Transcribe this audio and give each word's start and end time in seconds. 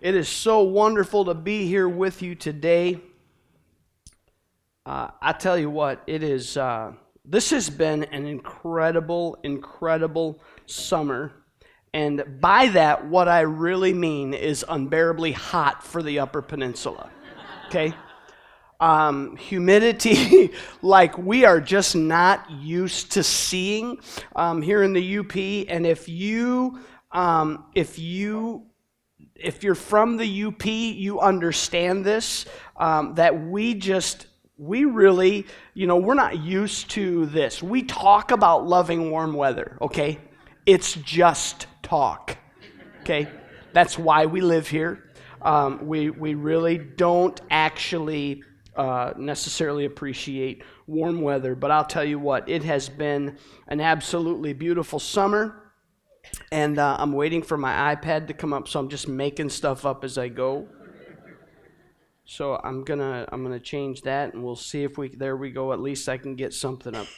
It 0.00 0.14
is 0.14 0.30
so 0.30 0.62
wonderful 0.62 1.26
to 1.26 1.34
be 1.34 1.66
here 1.66 1.86
with 1.86 2.22
you 2.22 2.34
today. 2.34 3.02
Uh, 4.86 5.08
I 5.20 5.34
tell 5.34 5.58
you 5.58 5.68
what, 5.68 6.02
it 6.06 6.22
is. 6.22 6.56
Uh, 6.56 6.94
this 7.22 7.50
has 7.50 7.68
been 7.68 8.04
an 8.04 8.24
incredible, 8.24 9.38
incredible 9.42 10.42
summer. 10.64 11.32
And 11.92 12.40
by 12.40 12.68
that, 12.68 13.08
what 13.08 13.28
I 13.28 13.40
really 13.40 13.92
mean 13.92 14.32
is 14.32 14.64
unbearably 14.66 15.32
hot 15.32 15.84
for 15.84 16.02
the 16.02 16.20
Upper 16.20 16.40
Peninsula. 16.40 17.10
Okay? 17.66 17.92
Um, 18.80 19.36
humidity 19.36 20.52
like 20.82 21.18
we 21.18 21.44
are 21.44 21.60
just 21.60 21.94
not 21.94 22.50
used 22.50 23.12
to 23.12 23.22
seeing 23.22 23.98
um, 24.34 24.62
here 24.62 24.82
in 24.82 24.94
the 24.94 25.18
UP. 25.18 25.36
And 25.36 25.86
if 25.86 26.08
you, 26.08 26.80
um, 27.12 27.66
if 27.74 27.98
you 27.98 28.69
if 29.40 29.64
you're 29.64 29.74
from 29.74 30.16
the 30.16 30.44
UP, 30.44 30.66
you 30.66 31.20
understand 31.20 32.04
this 32.04 32.46
um, 32.76 33.14
that 33.14 33.46
we 33.46 33.74
just, 33.74 34.26
we 34.58 34.84
really, 34.84 35.46
you 35.74 35.86
know, 35.86 35.96
we're 35.96 36.14
not 36.14 36.38
used 36.38 36.90
to 36.90 37.26
this. 37.26 37.62
We 37.62 37.82
talk 37.82 38.30
about 38.30 38.66
loving 38.66 39.10
warm 39.10 39.32
weather, 39.32 39.76
okay? 39.80 40.18
It's 40.66 40.94
just 40.94 41.66
talk, 41.82 42.36
okay? 43.00 43.28
That's 43.72 43.98
why 43.98 44.26
we 44.26 44.40
live 44.40 44.68
here. 44.68 45.10
Um, 45.42 45.86
we, 45.86 46.10
we 46.10 46.34
really 46.34 46.76
don't 46.76 47.40
actually 47.50 48.42
uh, 48.76 49.14
necessarily 49.16 49.86
appreciate 49.86 50.62
warm 50.86 51.22
weather, 51.22 51.54
but 51.54 51.70
I'll 51.70 51.84
tell 51.84 52.04
you 52.04 52.18
what, 52.18 52.48
it 52.48 52.62
has 52.64 52.88
been 52.88 53.38
an 53.68 53.80
absolutely 53.80 54.52
beautiful 54.52 54.98
summer 54.98 55.59
and 56.52 56.78
uh, 56.78 56.96
I'm 56.98 57.12
waiting 57.12 57.42
for 57.42 57.56
my 57.56 57.94
iPad 57.94 58.28
to 58.28 58.34
come 58.34 58.52
up, 58.52 58.68
so 58.68 58.80
I'm 58.80 58.88
just 58.88 59.08
making 59.08 59.50
stuff 59.50 59.86
up 59.86 60.04
as 60.04 60.18
I 60.18 60.28
go. 60.28 60.68
So 62.24 62.60
I'm 62.62 62.84
gonna 62.84 63.26
I'm 63.32 63.42
gonna 63.42 63.58
change 63.58 64.02
that, 64.02 64.34
and 64.34 64.44
we'll 64.44 64.54
see 64.54 64.84
if 64.84 64.96
we 64.96 65.08
there 65.08 65.36
we 65.36 65.50
go. 65.50 65.72
At 65.72 65.80
least 65.80 66.08
I 66.08 66.16
can 66.16 66.36
get 66.36 66.54
something 66.54 66.94
up. 66.94 67.08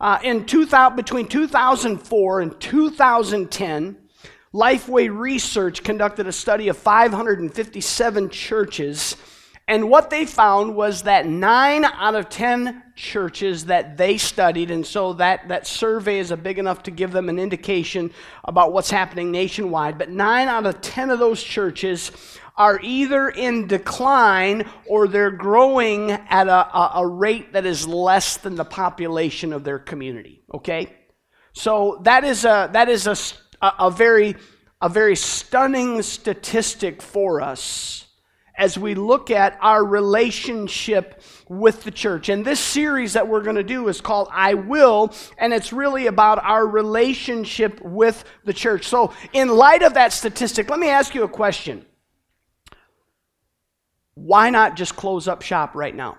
Uh, 0.00 0.18
in 0.22 0.44
2000, 0.44 0.94
between 0.94 1.26
2004 1.26 2.40
and 2.40 2.60
2010, 2.60 3.96
Lifeway 4.54 5.08
Research 5.14 5.82
conducted 5.82 6.26
a 6.26 6.32
study 6.32 6.68
of 6.68 6.76
557 6.76 8.30
churches 8.30 9.16
and 9.68 9.90
what 9.90 10.08
they 10.08 10.24
found 10.24 10.74
was 10.74 11.02
that 11.02 11.26
nine 11.26 11.84
out 11.84 12.14
of 12.14 12.30
10 12.30 12.82
churches 12.96 13.66
that 13.66 13.98
they 13.98 14.16
studied, 14.16 14.70
and 14.70 14.84
so 14.84 15.12
that, 15.12 15.46
that 15.48 15.66
survey 15.66 16.20
is 16.20 16.30
a 16.30 16.38
big 16.38 16.58
enough 16.58 16.82
to 16.84 16.90
give 16.90 17.12
them 17.12 17.28
an 17.28 17.38
indication 17.38 18.10
about 18.44 18.72
what's 18.72 18.90
happening 18.90 19.30
nationwide, 19.30 19.98
but 19.98 20.08
nine 20.08 20.48
out 20.48 20.64
of 20.64 20.80
10 20.80 21.10
of 21.10 21.18
those 21.18 21.42
churches 21.42 22.10
are 22.56 22.80
either 22.82 23.28
in 23.28 23.66
decline 23.66 24.66
or 24.86 25.06
they're 25.06 25.30
growing 25.30 26.12
at 26.12 26.48
a, 26.48 26.76
a, 26.76 26.92
a 26.96 27.06
rate 27.06 27.52
that 27.52 27.66
is 27.66 27.86
less 27.86 28.38
than 28.38 28.54
the 28.56 28.64
population 28.64 29.52
of 29.52 29.64
their 29.64 29.78
community. 29.78 30.42
Okay? 30.54 30.96
So 31.52 32.00
that 32.04 32.24
is 32.24 32.46
a, 32.46 32.70
that 32.72 32.88
is 32.88 33.06
a, 33.06 33.16
a, 33.60 33.90
very, 33.90 34.34
a 34.80 34.88
very 34.88 35.14
stunning 35.14 36.00
statistic 36.00 37.02
for 37.02 37.42
us 37.42 38.07
as 38.58 38.76
we 38.76 38.94
look 38.94 39.30
at 39.30 39.56
our 39.62 39.84
relationship 39.84 41.22
with 41.48 41.84
the 41.84 41.90
church. 41.90 42.28
And 42.28 42.44
this 42.44 42.60
series 42.60 43.14
that 43.14 43.26
we're 43.26 43.42
going 43.42 43.56
to 43.56 43.62
do 43.62 43.88
is 43.88 44.00
called 44.00 44.28
I 44.32 44.54
Will, 44.54 45.14
and 45.38 45.54
it's 45.54 45.72
really 45.72 46.08
about 46.08 46.44
our 46.44 46.66
relationship 46.66 47.80
with 47.80 48.24
the 48.44 48.52
church. 48.52 48.86
So, 48.86 49.14
in 49.32 49.48
light 49.48 49.82
of 49.82 49.94
that 49.94 50.12
statistic, 50.12 50.68
let 50.68 50.80
me 50.80 50.88
ask 50.88 51.14
you 51.14 51.22
a 51.22 51.28
question. 51.28 51.86
Why 54.14 54.50
not 54.50 54.76
just 54.76 54.96
close 54.96 55.28
up 55.28 55.42
shop 55.42 55.76
right 55.76 55.94
now? 55.94 56.18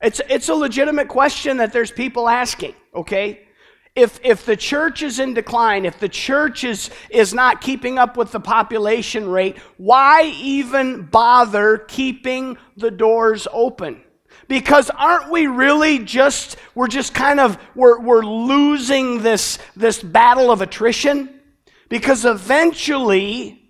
It's, 0.00 0.20
it's 0.30 0.48
a 0.48 0.54
legitimate 0.54 1.08
question 1.08 1.56
that 1.56 1.72
there's 1.72 1.90
people 1.90 2.28
asking, 2.28 2.74
okay? 2.94 3.47
If, 3.98 4.20
if 4.22 4.46
the 4.46 4.56
church 4.56 5.02
is 5.02 5.18
in 5.18 5.34
decline, 5.34 5.84
if 5.84 5.98
the 5.98 6.08
church 6.08 6.62
is, 6.62 6.88
is 7.10 7.34
not 7.34 7.60
keeping 7.60 7.98
up 7.98 8.16
with 8.16 8.30
the 8.30 8.40
population 8.40 9.28
rate, 9.28 9.58
why 9.76 10.32
even 10.40 11.02
bother 11.02 11.78
keeping 11.78 12.56
the 12.76 12.92
doors 12.92 13.48
open? 13.52 14.00
Because 14.46 14.88
aren't 14.90 15.30
we 15.30 15.48
really 15.48 15.98
just, 15.98 16.56
we're 16.74 16.86
just 16.86 17.12
kind 17.12 17.40
of, 17.40 17.58
we're, 17.74 18.00
we're 18.00 18.24
losing 18.24 19.20
this, 19.22 19.58
this 19.74 20.00
battle 20.00 20.52
of 20.52 20.62
attrition? 20.62 21.40
Because 21.88 22.24
eventually, 22.24 23.67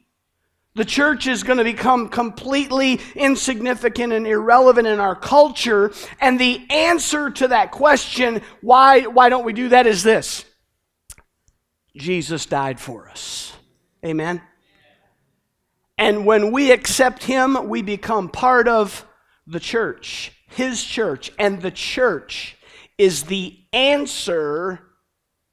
the 0.79 0.85
church 0.85 1.27
is 1.27 1.43
going 1.43 1.59
to 1.59 1.65
become 1.65 2.09
completely 2.09 3.01
insignificant 3.17 4.13
and 4.13 4.29
irrelevant 4.29 4.87
in 4.87 5.01
our 5.01 5.17
culture. 5.17 5.93
And 6.21 6.39
the 6.39 6.65
answer 6.71 7.31
to 7.31 7.49
that 7.49 7.73
question, 7.73 8.43
why, 8.61 9.03
why 9.03 9.29
don't 9.29 9.45
we 9.45 9.53
do 9.53 9.71
that, 9.71 9.89
is 9.89 10.05
this 10.05 10.45
Jesus 11.97 12.47
died 12.47 12.79
for 12.79 13.09
us. 13.09 13.53
Amen? 14.07 14.41
And 15.99 16.25
when 16.25 16.53
we 16.53 16.71
accept 16.71 17.25
Him, 17.25 17.69
we 17.69 17.83
become 17.83 18.29
part 18.29 18.69
of 18.69 19.05
the 19.49 19.59
church, 19.59 20.31
His 20.47 20.81
church. 20.85 21.33
And 21.41 21.61
the 21.61 21.73
church 21.73 22.57
is 22.97 23.25
the 23.25 23.59
answer 23.73 24.79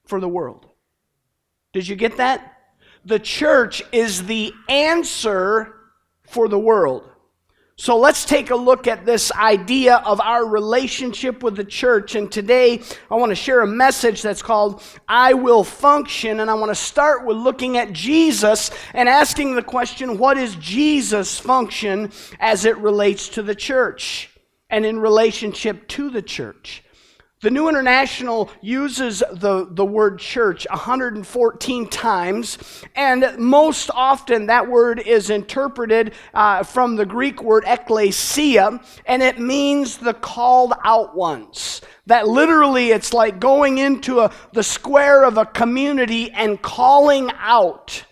for 0.05 0.19
the 0.19 0.29
world. 0.29 0.67
Did 1.73 1.87
you 1.87 1.95
get 1.95 2.17
that? 2.17 2.54
The 3.05 3.19
church 3.19 3.83
is 3.91 4.23
the 4.23 4.51
answer 4.67 5.73
for 6.27 6.47
the 6.47 6.59
world. 6.59 7.07
So 7.77 7.97
let's 7.97 8.23
take 8.23 8.51
a 8.51 8.55
look 8.55 8.87
at 8.87 9.05
this 9.05 9.33
idea 9.33 9.97
of 9.97 10.21
our 10.21 10.45
relationship 10.45 11.43
with 11.43 11.57
the 11.57 11.65
church. 11.65 12.15
And 12.15 12.31
today 12.31 12.81
I 13.11 13.15
want 13.15 13.31
to 13.31 13.35
share 13.35 13.61
a 13.61 13.67
message 13.67 14.21
that's 14.21 14.41
called 14.41 14.81
I 15.09 15.33
Will 15.33 15.65
Function. 15.65 16.39
And 16.39 16.49
I 16.49 16.53
want 16.53 16.71
to 16.71 16.75
start 16.75 17.25
with 17.25 17.35
looking 17.35 17.75
at 17.75 17.91
Jesus 17.91 18.71
and 18.93 19.09
asking 19.09 19.55
the 19.55 19.61
question 19.61 20.17
what 20.17 20.37
is 20.37 20.55
Jesus' 20.55 21.37
function 21.37 22.13
as 22.39 22.63
it 22.63 22.77
relates 22.77 23.27
to 23.29 23.43
the 23.43 23.55
church 23.55 24.29
and 24.69 24.85
in 24.85 24.97
relationship 24.97 25.85
to 25.89 26.09
the 26.09 26.21
church? 26.21 26.81
The 27.45 27.51
New 27.51 27.69
International 27.69 28.49
uses 28.59 29.19
the, 29.31 29.67
the 29.69 29.85
word 29.85 30.17
church 30.17 30.65
114 30.67 31.87
times, 31.89 32.57
and 32.95 33.37
most 33.37 33.91
often 33.93 34.47
that 34.47 34.67
word 34.67 34.97
is 34.97 35.29
interpreted 35.29 36.15
uh, 36.33 36.63
from 36.63 36.95
the 36.95 37.05
Greek 37.05 37.43
word 37.43 37.63
ekklesia, 37.65 38.83
and 39.05 39.21
it 39.21 39.37
means 39.37 39.99
the 39.99 40.15
called 40.15 40.73
out 40.83 41.15
ones. 41.15 41.81
That 42.07 42.27
literally 42.27 42.89
it's 42.89 43.13
like 43.13 43.39
going 43.39 43.77
into 43.77 44.21
a, 44.21 44.31
the 44.53 44.63
square 44.63 45.23
of 45.23 45.37
a 45.37 45.45
community 45.45 46.31
and 46.31 46.59
calling 46.59 47.29
out 47.37 48.05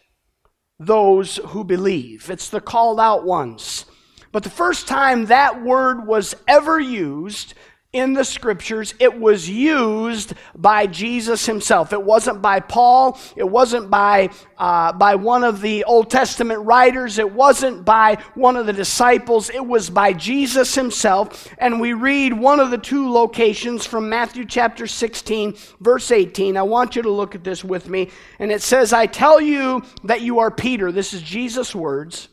those 0.77 1.37
who 1.37 1.63
believe. 1.63 2.29
It's 2.29 2.49
the 2.49 2.61
called 2.61 2.99
out 2.99 3.25
ones. 3.25 3.85
But 4.31 4.43
the 4.43 4.51
first 4.51 4.87
time 4.87 5.25
that 5.25 5.63
word 5.63 6.05
was 6.05 6.35
ever 6.47 6.79
used 6.79 7.55
in 7.93 8.13
the 8.13 8.25
scriptures, 8.25 8.95
it 8.99 9.19
was 9.19 9.47
used 9.47 10.33
by 10.55 10.87
Jesus 10.87 11.45
himself. 11.45 11.93
It 11.93 12.01
wasn't 12.01 12.41
by 12.41 12.59
Paul. 12.59 13.19
It 13.35 13.47
wasn't 13.47 13.91
by, 13.91 14.31
uh, 14.57 14.93
by 14.93 15.13
one 15.13 15.43
of 15.43 15.61
the 15.61 15.83
Old 15.83 16.09
Testament 16.09 16.65
writers. 16.65 17.19
It 17.19 17.31
wasn't 17.31 17.85
by 17.85 18.17
one 18.33 18.57
of 18.57 18.65
the 18.65 18.73
disciples. 18.73 19.51
It 19.51 19.63
was 19.63 19.91
by 19.91 20.11
Jesus 20.11 20.73
himself. 20.73 21.47
And 21.59 21.79
we 21.79 21.93
read 21.93 22.33
one 22.33 22.59
of 22.59 22.71
the 22.71 22.79
two 22.79 23.11
locations 23.11 23.85
from 23.85 24.09
Matthew 24.09 24.45
chapter 24.45 24.87
16, 24.87 25.55
verse 25.79 26.09
18. 26.09 26.57
I 26.57 26.63
want 26.63 26.95
you 26.95 27.03
to 27.03 27.11
look 27.11 27.35
at 27.35 27.43
this 27.43 27.63
with 27.63 27.87
me. 27.87 28.09
And 28.39 28.51
it 28.51 28.63
says, 28.63 28.91
I 28.91 29.05
tell 29.05 29.39
you 29.39 29.83
that 30.03 30.21
you 30.21 30.39
are 30.39 30.49
Peter. 30.49 30.91
This 30.91 31.13
is 31.13 31.21
Jesus' 31.21 31.75
words 31.75 32.29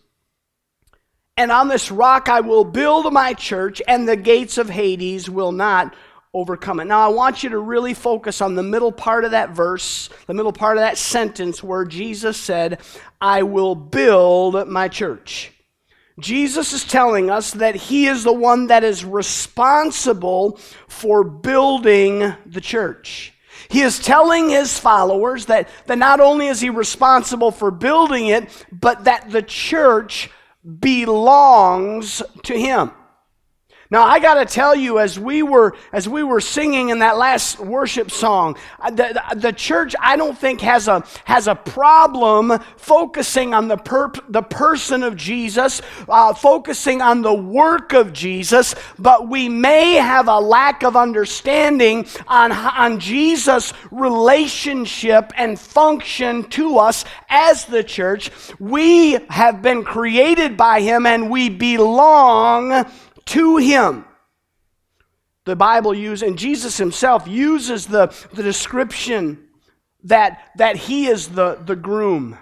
and 1.40 1.50
on 1.50 1.68
this 1.68 1.90
rock 1.90 2.28
I 2.28 2.40
will 2.40 2.64
build 2.64 3.10
my 3.14 3.32
church, 3.32 3.80
and 3.88 4.06
the 4.06 4.16
gates 4.16 4.58
of 4.58 4.68
Hades 4.68 5.30
will 5.30 5.52
not 5.52 5.94
overcome 6.34 6.80
it. 6.80 6.84
Now, 6.84 7.00
I 7.00 7.08
want 7.08 7.42
you 7.42 7.48
to 7.48 7.58
really 7.58 7.94
focus 7.94 8.42
on 8.42 8.56
the 8.56 8.62
middle 8.62 8.92
part 8.92 9.24
of 9.24 9.30
that 9.30 9.50
verse, 9.50 10.10
the 10.26 10.34
middle 10.34 10.52
part 10.52 10.76
of 10.76 10.82
that 10.82 10.98
sentence 10.98 11.62
where 11.62 11.86
Jesus 11.86 12.36
said, 12.36 12.82
I 13.22 13.42
will 13.42 13.74
build 13.74 14.68
my 14.68 14.88
church. 14.88 15.50
Jesus 16.18 16.74
is 16.74 16.84
telling 16.84 17.30
us 17.30 17.52
that 17.52 17.74
he 17.74 18.06
is 18.06 18.22
the 18.22 18.34
one 18.34 18.66
that 18.66 18.84
is 18.84 19.02
responsible 19.02 20.58
for 20.88 21.24
building 21.24 22.34
the 22.44 22.60
church. 22.60 23.32
He 23.70 23.80
is 23.80 23.98
telling 23.98 24.50
his 24.50 24.78
followers 24.78 25.46
that, 25.46 25.70
that 25.86 25.96
not 25.96 26.20
only 26.20 26.48
is 26.48 26.60
he 26.60 26.68
responsible 26.68 27.50
for 27.50 27.70
building 27.70 28.26
it, 28.26 28.66
but 28.70 29.04
that 29.04 29.30
the 29.30 29.42
church 29.42 30.28
belongs 30.64 32.22
to 32.44 32.58
him. 32.58 32.90
Now 33.92 34.04
I 34.04 34.20
got 34.20 34.34
to 34.34 34.44
tell 34.44 34.76
you, 34.76 35.00
as 35.00 35.18
we 35.18 35.42
were 35.42 35.74
as 35.92 36.08
we 36.08 36.22
were 36.22 36.40
singing 36.40 36.90
in 36.90 37.00
that 37.00 37.16
last 37.18 37.58
worship 37.58 38.12
song, 38.12 38.56
uh, 38.78 38.90
the, 38.90 39.20
the 39.34 39.52
church 39.52 39.96
I 39.98 40.16
don't 40.16 40.38
think 40.38 40.60
has 40.60 40.86
a 40.86 41.04
has 41.24 41.48
a 41.48 41.56
problem 41.56 42.56
focusing 42.76 43.52
on 43.52 43.66
the 43.66 43.76
per, 43.76 44.12
the 44.28 44.42
person 44.42 45.02
of 45.02 45.16
Jesus, 45.16 45.82
uh, 46.08 46.32
focusing 46.34 47.02
on 47.02 47.22
the 47.22 47.34
work 47.34 47.92
of 47.92 48.12
Jesus, 48.12 48.76
but 48.96 49.28
we 49.28 49.48
may 49.48 49.94
have 49.94 50.28
a 50.28 50.38
lack 50.38 50.84
of 50.84 50.96
understanding 50.96 52.06
on 52.28 52.52
on 52.52 53.00
Jesus' 53.00 53.72
relationship 53.90 55.32
and 55.36 55.58
function 55.58 56.44
to 56.50 56.78
us 56.78 57.04
as 57.28 57.64
the 57.64 57.82
church. 57.82 58.30
We 58.60 59.14
have 59.30 59.62
been 59.62 59.82
created 59.82 60.56
by 60.56 60.80
Him, 60.80 61.06
and 61.06 61.28
we 61.28 61.48
belong 61.48 62.86
to 63.30 63.56
him. 63.56 64.04
The 65.44 65.56
Bible 65.56 65.94
uses, 65.94 66.28
and 66.28 66.38
Jesus 66.38 66.76
himself 66.76 67.26
uses 67.26 67.86
the, 67.86 68.14
the 68.32 68.42
description 68.42 69.48
that, 70.04 70.50
that 70.56 70.76
he 70.76 71.06
is 71.06 71.28
the, 71.28 71.56
the 71.64 71.76
groom 71.76 72.38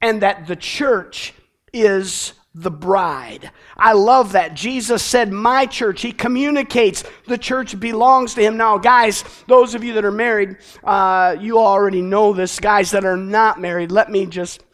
and 0.00 0.22
that 0.22 0.46
the 0.46 0.56
church 0.56 1.34
is 1.72 2.32
the 2.54 2.70
bride. 2.70 3.50
I 3.76 3.92
love 3.92 4.32
that. 4.32 4.54
Jesus 4.54 5.02
said, 5.02 5.32
My 5.32 5.66
church. 5.66 6.02
He 6.02 6.12
communicates 6.12 7.04
the 7.26 7.38
church 7.38 7.78
belongs 7.78 8.34
to 8.34 8.42
him. 8.42 8.56
Now, 8.56 8.78
guys, 8.78 9.24
those 9.46 9.74
of 9.74 9.84
you 9.84 9.94
that 9.94 10.04
are 10.04 10.10
married, 10.10 10.56
uh, 10.82 11.36
you 11.38 11.58
already 11.58 12.02
know 12.02 12.32
this. 12.32 12.58
Guys 12.58 12.90
that 12.90 13.04
are 13.04 13.16
not 13.16 13.60
married, 13.60 13.92
let 13.92 14.10
me 14.10 14.26
just 14.26 14.64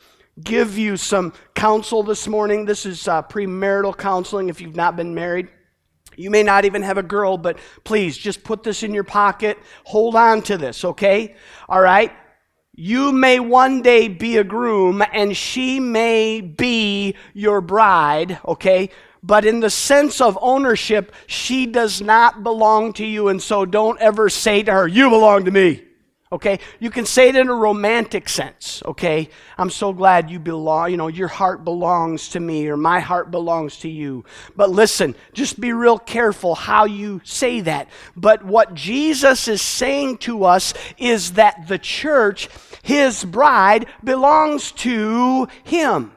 give 0.42 0.76
you 0.76 0.96
some 0.96 1.32
counsel 1.54 2.02
this 2.02 2.26
morning. 2.26 2.64
This 2.64 2.86
is 2.86 3.08
uh, 3.08 3.22
premarital 3.22 3.96
counseling 3.96 4.48
if 4.48 4.60
you've 4.60 4.76
not 4.76 4.96
been 4.96 5.14
married. 5.14 5.48
You 6.16 6.30
may 6.30 6.42
not 6.42 6.64
even 6.64 6.82
have 6.82 6.98
a 6.98 7.02
girl, 7.02 7.36
but 7.36 7.58
please 7.84 8.16
just 8.16 8.42
put 8.42 8.62
this 8.62 8.82
in 8.82 8.94
your 8.94 9.04
pocket. 9.04 9.58
Hold 9.84 10.16
on 10.16 10.42
to 10.42 10.56
this, 10.56 10.84
okay? 10.84 11.36
All 11.68 11.80
right? 11.80 12.12
You 12.74 13.12
may 13.12 13.40
one 13.40 13.82
day 13.82 14.08
be 14.08 14.36
a 14.36 14.44
groom 14.44 15.02
and 15.12 15.36
she 15.36 15.80
may 15.80 16.40
be 16.40 17.16
your 17.32 17.60
bride, 17.60 18.38
okay? 18.46 18.90
But 19.22 19.44
in 19.44 19.60
the 19.60 19.70
sense 19.70 20.20
of 20.20 20.38
ownership, 20.40 21.12
she 21.26 21.66
does 21.66 22.00
not 22.00 22.42
belong 22.42 22.92
to 22.94 23.06
you, 23.06 23.28
and 23.28 23.42
so 23.42 23.64
don't 23.64 23.98
ever 24.00 24.28
say 24.28 24.62
to 24.62 24.72
her, 24.72 24.86
You 24.86 25.10
belong 25.10 25.46
to 25.46 25.50
me. 25.50 25.85
Okay? 26.36 26.58
You 26.80 26.90
can 26.90 27.06
say 27.06 27.30
it 27.30 27.36
in 27.36 27.48
a 27.48 27.54
romantic 27.54 28.28
sense, 28.28 28.82
okay? 28.84 29.30
I'm 29.56 29.70
so 29.70 29.94
glad 29.94 30.30
you 30.30 30.38
belong, 30.38 30.90
you 30.90 30.98
know, 30.98 31.08
your 31.08 31.28
heart 31.28 31.64
belongs 31.64 32.28
to 32.30 32.40
me 32.40 32.68
or 32.68 32.76
my 32.76 33.00
heart 33.00 33.30
belongs 33.30 33.78
to 33.78 33.88
you. 33.88 34.22
But 34.54 34.68
listen, 34.68 35.16
just 35.32 35.58
be 35.58 35.72
real 35.72 35.98
careful 35.98 36.54
how 36.54 36.84
you 36.84 37.22
say 37.24 37.62
that. 37.62 37.88
But 38.14 38.44
what 38.44 38.74
Jesus 38.74 39.48
is 39.48 39.62
saying 39.62 40.18
to 40.18 40.44
us 40.44 40.74
is 40.98 41.32
that 41.32 41.68
the 41.68 41.78
church, 41.78 42.50
his 42.82 43.24
bride, 43.24 43.86
belongs 44.04 44.72
to 44.72 45.48
him. 45.64 46.15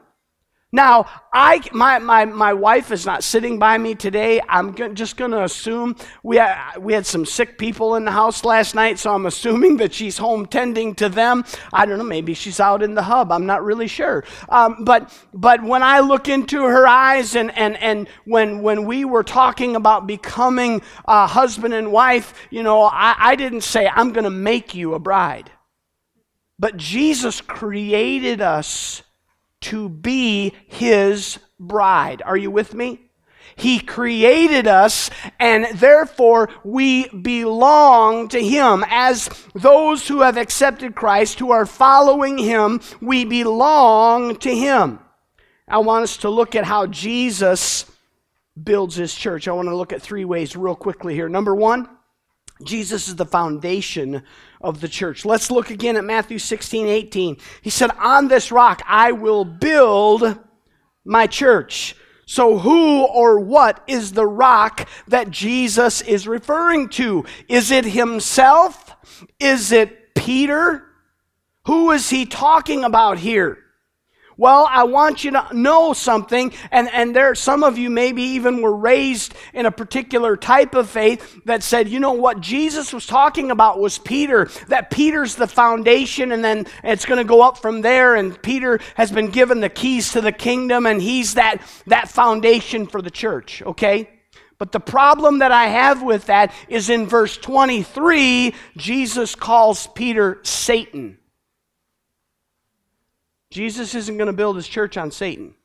Now, 0.71 1.07
I, 1.33 1.61
my, 1.71 1.97
my, 1.97 2.25
my 2.25 2.53
wife 2.53 2.91
is 2.91 3.03
not 3.03 3.23
sitting 3.23 3.57
by 3.57 3.79
me 3.79 3.95
today. 3.95 4.39
I'm 4.47 4.75
just 4.93 5.17
going 5.17 5.31
to 5.31 5.43
assume 5.43 5.95
we, 6.21 6.37
ha- 6.37 6.75
we 6.79 6.93
had 6.93 7.07
some 7.07 7.25
sick 7.25 7.57
people 7.57 7.95
in 7.95 8.05
the 8.05 8.11
house 8.11 8.45
last 8.45 8.75
night, 8.75 8.99
so 8.99 9.11
I'm 9.11 9.25
assuming 9.25 9.77
that 9.77 9.95
she's 9.95 10.19
home 10.19 10.45
tending 10.45 10.93
to 10.95 11.09
them. 11.09 11.43
I 11.73 11.87
don't 11.87 11.97
know, 11.97 12.03
maybe 12.03 12.35
she's 12.35 12.59
out 12.59 12.83
in 12.83 12.93
the 12.93 13.01
hub. 13.01 13.31
I'm 13.31 13.47
not 13.47 13.63
really 13.63 13.87
sure. 13.87 14.23
Um, 14.47 14.83
but, 14.83 15.11
but 15.33 15.63
when 15.63 15.81
I 15.81 16.01
look 16.01 16.27
into 16.27 16.61
her 16.61 16.85
eyes 16.87 17.35
and, 17.35 17.49
and, 17.57 17.75
and 17.77 18.07
when, 18.25 18.61
when 18.61 18.85
we 18.85 19.05
were 19.05 19.23
talking 19.23 19.75
about 19.75 20.05
becoming 20.05 20.83
a 21.05 21.25
husband 21.25 21.73
and 21.73 21.91
wife, 21.91 22.35
you 22.51 22.61
know, 22.61 22.83
I, 22.83 23.15
I 23.17 23.35
didn't 23.35 23.61
say, 23.61 23.87
I'm 23.87 24.13
going 24.13 24.25
to 24.25 24.29
make 24.29 24.75
you 24.75 24.93
a 24.93 24.99
bride. 24.99 25.49
But 26.59 26.77
Jesus 26.77 27.41
created 27.41 28.39
us 28.41 29.01
to 29.61 29.89
be 29.89 30.53
his 30.67 31.39
bride. 31.59 32.21
Are 32.25 32.37
you 32.37 32.51
with 32.51 32.73
me? 32.73 33.09
He 33.55 33.79
created 33.79 34.67
us, 34.67 35.09
and 35.37 35.67
therefore 35.77 36.49
we 36.63 37.09
belong 37.09 38.29
to 38.29 38.41
Him. 38.41 38.85
As 38.87 39.29
those 39.53 40.07
who 40.07 40.21
have 40.21 40.37
accepted 40.37 40.95
Christ, 40.95 41.39
who 41.39 41.51
are 41.51 41.65
following 41.65 42.37
Him, 42.37 42.79
we 43.01 43.25
belong 43.25 44.37
to 44.37 44.55
Him. 44.55 44.99
I 45.67 45.79
want 45.79 46.03
us 46.03 46.17
to 46.17 46.29
look 46.29 46.55
at 46.55 46.63
how 46.63 46.87
Jesus 46.87 47.85
builds 48.61 48.95
His 48.95 49.13
church. 49.13 49.47
I 49.47 49.51
want 49.51 49.67
to 49.67 49.75
look 49.75 49.91
at 49.91 50.01
three 50.01 50.25
ways 50.25 50.55
real 50.55 50.75
quickly 50.75 51.13
here. 51.13 51.27
Number 51.27 51.53
one, 51.53 51.89
Jesus 52.63 53.09
is 53.09 53.17
the 53.17 53.25
foundation 53.25 54.23
of 54.61 54.81
the 54.81 54.87
church. 54.87 55.25
Let's 55.25 55.51
look 55.51 55.69
again 55.69 55.95
at 55.95 56.03
Matthew 56.03 56.39
16, 56.39 56.87
18. 56.87 57.37
He 57.61 57.69
said, 57.69 57.91
On 57.99 58.27
this 58.27 58.51
rock 58.51 58.81
I 58.85 59.11
will 59.11 59.45
build 59.45 60.37
my 61.05 61.27
church. 61.27 61.95
So, 62.25 62.59
who 62.59 63.05
or 63.07 63.39
what 63.39 63.83
is 63.87 64.11
the 64.11 64.27
rock 64.27 64.87
that 65.07 65.31
Jesus 65.31 66.01
is 66.01 66.27
referring 66.27 66.89
to? 66.89 67.25
Is 67.47 67.71
it 67.71 67.85
himself? 67.85 68.95
Is 69.39 69.71
it 69.71 70.13
Peter? 70.13 70.85
Who 71.65 71.89
is 71.91 72.11
he 72.11 72.25
talking 72.27 72.83
about 72.83 73.17
here? 73.17 73.57
Well, 74.39 74.69
I 74.71 74.85
want 74.85 75.25
you 75.25 75.31
to 75.31 75.47
know 75.51 75.91
something, 75.91 76.53
and, 76.71 76.89
and 76.93 77.13
there 77.13 77.35
some 77.35 77.61
of 77.61 77.77
you 77.77 77.89
maybe 77.89 78.21
even 78.21 78.61
were 78.61 78.73
raised 78.73 79.35
in 79.53 79.65
a 79.65 79.71
particular 79.71 80.37
type 80.37 80.75
of 80.75 80.89
faith 80.89 81.41
that 81.43 81.61
said, 81.61 81.89
you 81.89 81.99
know 81.99 82.13
what 82.13 82.39
Jesus 82.39 82.93
was 82.93 83.05
talking 83.05 83.51
about 83.51 83.81
was 83.81 83.97
Peter, 83.97 84.49
that 84.69 84.91
Peter's 84.91 85.35
the 85.35 85.45
foundation, 85.45 86.31
and 86.31 86.41
then 86.41 86.67
it's 86.85 87.05
going 87.05 87.17
to 87.17 87.25
go 87.25 87.41
up 87.41 87.57
from 87.57 87.81
there, 87.81 88.15
and 88.15 88.41
Peter 88.41 88.79
has 88.95 89.11
been 89.11 89.29
given 89.29 89.59
the 89.59 89.67
keys 89.67 90.13
to 90.13 90.21
the 90.21 90.31
kingdom, 90.31 90.85
and 90.85 91.01
he's 91.01 91.33
that, 91.33 91.61
that 91.87 92.07
foundation 92.07 92.87
for 92.87 93.01
the 93.01 93.11
church, 93.11 93.61
okay? 93.63 94.09
But 94.57 94.71
the 94.71 94.79
problem 94.79 95.39
that 95.39 95.51
I 95.51 95.65
have 95.65 96.01
with 96.01 96.27
that 96.27 96.53
is 96.69 96.89
in 96.89 97.07
verse 97.07 97.37
23, 97.37 98.55
Jesus 98.77 99.35
calls 99.35 99.87
Peter 99.87 100.39
Satan. 100.43 101.18
Jesus 103.49 103.95
isn't 103.95 104.17
going 104.17 104.27
to 104.27 104.33
build 104.33 104.55
his 104.55 104.67
church 104.67 104.97
on 104.97 105.11
Satan. 105.11 105.55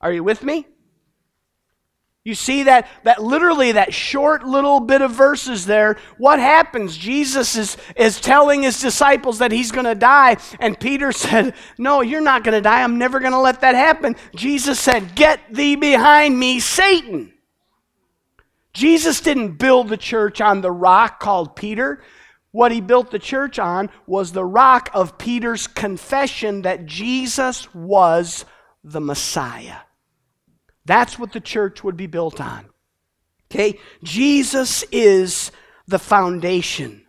Are 0.00 0.12
you 0.12 0.22
with 0.22 0.42
me? 0.42 0.66
You 2.24 2.36
see 2.36 2.64
that, 2.64 2.86
that 3.02 3.20
literally 3.20 3.72
that 3.72 3.92
short 3.92 4.44
little 4.44 4.78
bit 4.78 5.02
of 5.02 5.10
verses 5.10 5.66
there. 5.66 5.96
What 6.18 6.38
happens? 6.38 6.96
Jesus 6.96 7.56
is, 7.56 7.76
is 7.96 8.20
telling 8.20 8.62
his 8.62 8.80
disciples 8.80 9.38
that 9.38 9.50
he's 9.50 9.72
going 9.72 9.86
to 9.86 9.96
die. 9.96 10.36
And 10.60 10.78
Peter 10.78 11.10
said, 11.10 11.54
No, 11.78 12.00
you're 12.00 12.20
not 12.20 12.44
going 12.44 12.54
to 12.54 12.60
die. 12.60 12.82
I'm 12.82 12.98
never 12.98 13.18
going 13.18 13.32
to 13.32 13.40
let 13.40 13.62
that 13.62 13.74
happen. 13.74 14.14
Jesus 14.36 14.78
said, 14.78 15.16
Get 15.16 15.40
thee 15.52 15.74
behind 15.74 16.38
me, 16.38 16.60
Satan. 16.60 17.32
Jesus 18.72 19.20
didn't 19.20 19.58
build 19.58 19.88
the 19.88 19.96
church 19.96 20.40
on 20.40 20.60
the 20.60 20.70
rock 20.70 21.18
called 21.18 21.56
Peter. 21.56 22.02
What 22.52 22.70
he 22.70 22.80
built 22.80 23.10
the 23.10 23.18
church 23.18 23.58
on 23.58 23.90
was 24.06 24.32
the 24.32 24.44
rock 24.44 24.90
of 24.94 25.18
Peter's 25.18 25.66
confession 25.66 26.62
that 26.62 26.86
Jesus 26.86 27.74
was 27.74 28.44
the 28.84 29.00
Messiah. 29.00 29.78
That's 30.84 31.18
what 31.18 31.32
the 31.32 31.40
church 31.40 31.82
would 31.82 31.96
be 31.96 32.06
built 32.06 32.40
on. 32.40 32.66
Okay? 33.50 33.78
Jesus 34.02 34.84
is 34.92 35.50
the 35.86 35.98
foundation. 35.98 37.06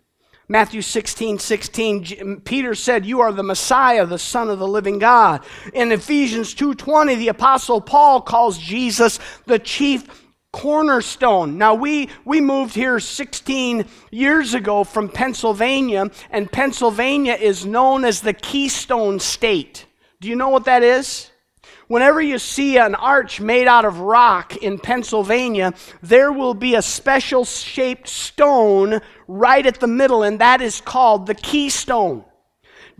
Matthew 0.48 0.82
16, 0.82 1.38
16, 1.38 2.40
Peter 2.42 2.74
said, 2.74 3.06
You 3.06 3.20
are 3.20 3.32
the 3.32 3.42
Messiah, 3.42 4.04
the 4.04 4.18
Son 4.18 4.50
of 4.50 4.58
the 4.58 4.68
living 4.68 4.98
God. 4.98 5.42
In 5.72 5.90
Ephesians 5.90 6.54
2.20, 6.54 7.16
the 7.16 7.28
Apostle 7.28 7.80
Paul 7.80 8.20
calls 8.20 8.58
Jesus 8.58 9.18
the 9.46 9.58
chief 9.58 10.23
cornerstone. 10.54 11.58
Now, 11.58 11.74
we, 11.74 12.08
we 12.24 12.40
moved 12.40 12.76
here 12.76 13.00
16 13.00 13.86
years 14.12 14.54
ago 14.54 14.84
from 14.84 15.08
Pennsylvania, 15.08 16.12
and 16.30 16.50
Pennsylvania 16.50 17.34
is 17.34 17.66
known 17.66 18.04
as 18.04 18.20
the 18.20 18.34
Keystone 18.34 19.18
State. 19.18 19.84
Do 20.20 20.28
you 20.28 20.36
know 20.36 20.50
what 20.50 20.66
that 20.66 20.84
is? 20.84 21.32
Whenever 21.88 22.22
you 22.22 22.38
see 22.38 22.78
an 22.78 22.94
arch 22.94 23.40
made 23.40 23.66
out 23.66 23.84
of 23.84 23.98
rock 23.98 24.56
in 24.58 24.78
Pennsylvania, 24.78 25.74
there 26.02 26.30
will 26.30 26.54
be 26.54 26.76
a 26.76 26.82
special 26.82 27.44
shaped 27.44 28.06
stone 28.06 29.00
right 29.26 29.66
at 29.66 29.80
the 29.80 29.88
middle, 29.88 30.22
and 30.22 30.38
that 30.38 30.62
is 30.62 30.80
called 30.80 31.26
the 31.26 31.34
keystone. 31.34 32.24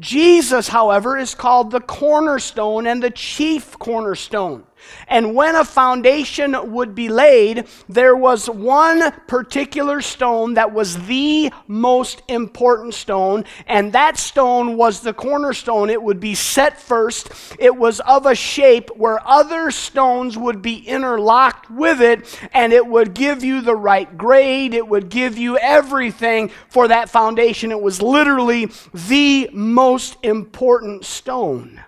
Jesus, 0.01 0.67
however, 0.67 1.17
is 1.17 1.37
called 1.37 1.71
the 1.71 1.81
cornerstone 1.81 2.89
and 2.89 3.01
the 3.01 3.11
chief 3.11 3.79
cornerstone. 3.79 4.65
And 5.09 5.35
when 5.35 5.55
a 5.55 5.65
foundation 5.65 6.73
would 6.73 6.95
be 6.95 7.09
laid, 7.09 7.67
there 7.89 8.17
was 8.17 8.49
one 8.49 9.13
particular 9.27 10.01
stone 10.01 10.55
that 10.55 10.73
was 10.73 11.07
the 11.07 11.53
most 11.67 12.23
important 12.29 12.95
stone, 12.95 13.45
and 13.67 13.93
that 13.93 14.17
stone 14.17 14.77
was 14.77 15.01
the 15.01 15.13
cornerstone. 15.13 15.91
It 15.91 16.03
would 16.03 16.21
be 16.21 16.35
set 16.35 16.81
first. 16.81 17.31
It 17.59 17.77
was 17.77 18.01
of 18.01 18.27
a 18.27 18.35
shape 18.35 18.91
where 18.97 19.27
other 19.27 19.71
stones 19.71 20.37
would 20.39 20.63
be 20.63 20.79
interlocked 20.79 21.71
with 21.71 22.01
it, 22.01 22.39
and 22.53 22.73
it 22.73 22.87
would 22.87 23.15
give 23.15 23.45
you 23.45 23.61
the 23.61 23.77
right 23.77 24.17
grade. 24.17 24.75
It 24.75 24.89
would 24.89 25.09
give 25.09 25.37
you 25.39 25.59
everything 25.59 26.51
for 26.69 26.89
that 26.89 27.11
foundation. 27.11 27.71
It 27.71 27.81
was 27.81 28.01
literally 28.03 28.71
the 28.93 29.51
most 29.53 30.17
important 30.23 31.05
stone. 31.05 31.81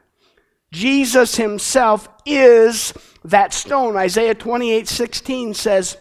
Jesus 0.72 1.36
himself 1.36 2.08
is 2.24 2.92
that 3.24 3.52
stone. 3.54 3.96
Isaiah 3.96 4.34
28 4.34 4.88
16 4.88 5.54
says, 5.54 5.96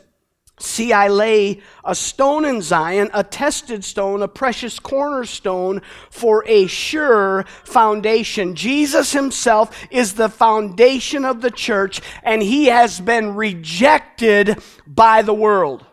See, 0.57 0.93
I 0.93 1.09
lay 1.09 1.61
a 1.83 1.93
stone 1.93 2.45
in 2.45 2.61
Zion, 2.61 3.09
a 3.13 3.25
tested 3.25 3.83
stone, 3.83 4.21
a 4.21 4.27
precious 4.27 4.79
cornerstone 4.79 5.81
for 6.09 6.45
a 6.47 6.65
sure 6.67 7.43
foundation. 7.65 8.55
Jesus 8.55 9.11
himself 9.11 9.77
is 9.91 10.13
the 10.13 10.29
foundation 10.29 11.25
of 11.25 11.41
the 11.41 11.51
church, 11.51 12.01
and 12.23 12.41
he 12.41 12.67
has 12.67 13.01
been 13.01 13.35
rejected 13.35 14.57
by 14.87 15.21
the 15.21 15.33
world. 15.33 15.85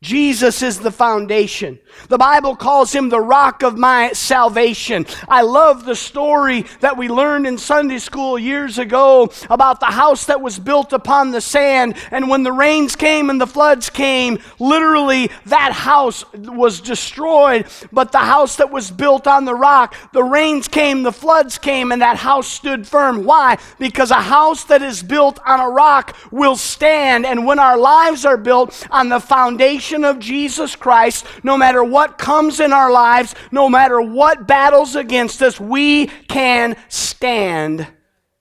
Jesus 0.00 0.62
is 0.62 0.78
the 0.78 0.92
foundation. 0.92 1.76
The 2.08 2.18
Bible 2.18 2.54
calls 2.54 2.94
him 2.94 3.08
the 3.08 3.20
rock 3.20 3.64
of 3.64 3.76
my 3.76 4.12
salvation. 4.12 5.06
I 5.28 5.42
love 5.42 5.84
the 5.84 5.96
story 5.96 6.66
that 6.78 6.96
we 6.96 7.08
learned 7.08 7.48
in 7.48 7.58
Sunday 7.58 7.98
school 7.98 8.38
years 8.38 8.78
ago 8.78 9.32
about 9.50 9.80
the 9.80 9.86
house 9.86 10.26
that 10.26 10.40
was 10.40 10.56
built 10.56 10.92
upon 10.92 11.32
the 11.32 11.40
sand. 11.40 11.96
And 12.12 12.28
when 12.28 12.44
the 12.44 12.52
rains 12.52 12.94
came 12.94 13.28
and 13.28 13.40
the 13.40 13.46
floods 13.48 13.90
came, 13.90 14.38
literally 14.60 15.32
that 15.46 15.72
house 15.72 16.24
was 16.32 16.80
destroyed. 16.80 17.66
But 17.90 18.12
the 18.12 18.18
house 18.18 18.54
that 18.56 18.70
was 18.70 18.92
built 18.92 19.26
on 19.26 19.46
the 19.46 19.54
rock, 19.54 19.96
the 20.12 20.22
rains 20.22 20.68
came, 20.68 21.02
the 21.02 21.10
floods 21.10 21.58
came, 21.58 21.90
and 21.90 22.02
that 22.02 22.18
house 22.18 22.46
stood 22.46 22.86
firm. 22.86 23.24
Why? 23.24 23.58
Because 23.80 24.12
a 24.12 24.22
house 24.22 24.62
that 24.64 24.80
is 24.80 25.02
built 25.02 25.40
on 25.44 25.58
a 25.58 25.68
rock 25.68 26.16
will 26.30 26.54
stand. 26.54 27.26
And 27.26 27.44
when 27.44 27.58
our 27.58 27.76
lives 27.76 28.24
are 28.24 28.36
built 28.36 28.86
on 28.92 29.08
the 29.08 29.18
foundation, 29.18 29.87
of 29.92 30.18
Jesus 30.18 30.76
Christ, 30.76 31.24
no 31.42 31.56
matter 31.56 31.82
what 31.82 32.18
comes 32.18 32.60
in 32.60 32.72
our 32.72 32.90
lives, 32.90 33.34
no 33.50 33.68
matter 33.68 34.00
what 34.00 34.46
battles 34.46 34.96
against 34.96 35.42
us, 35.42 35.58
we 35.58 36.06
can 36.06 36.76
stand 36.88 37.86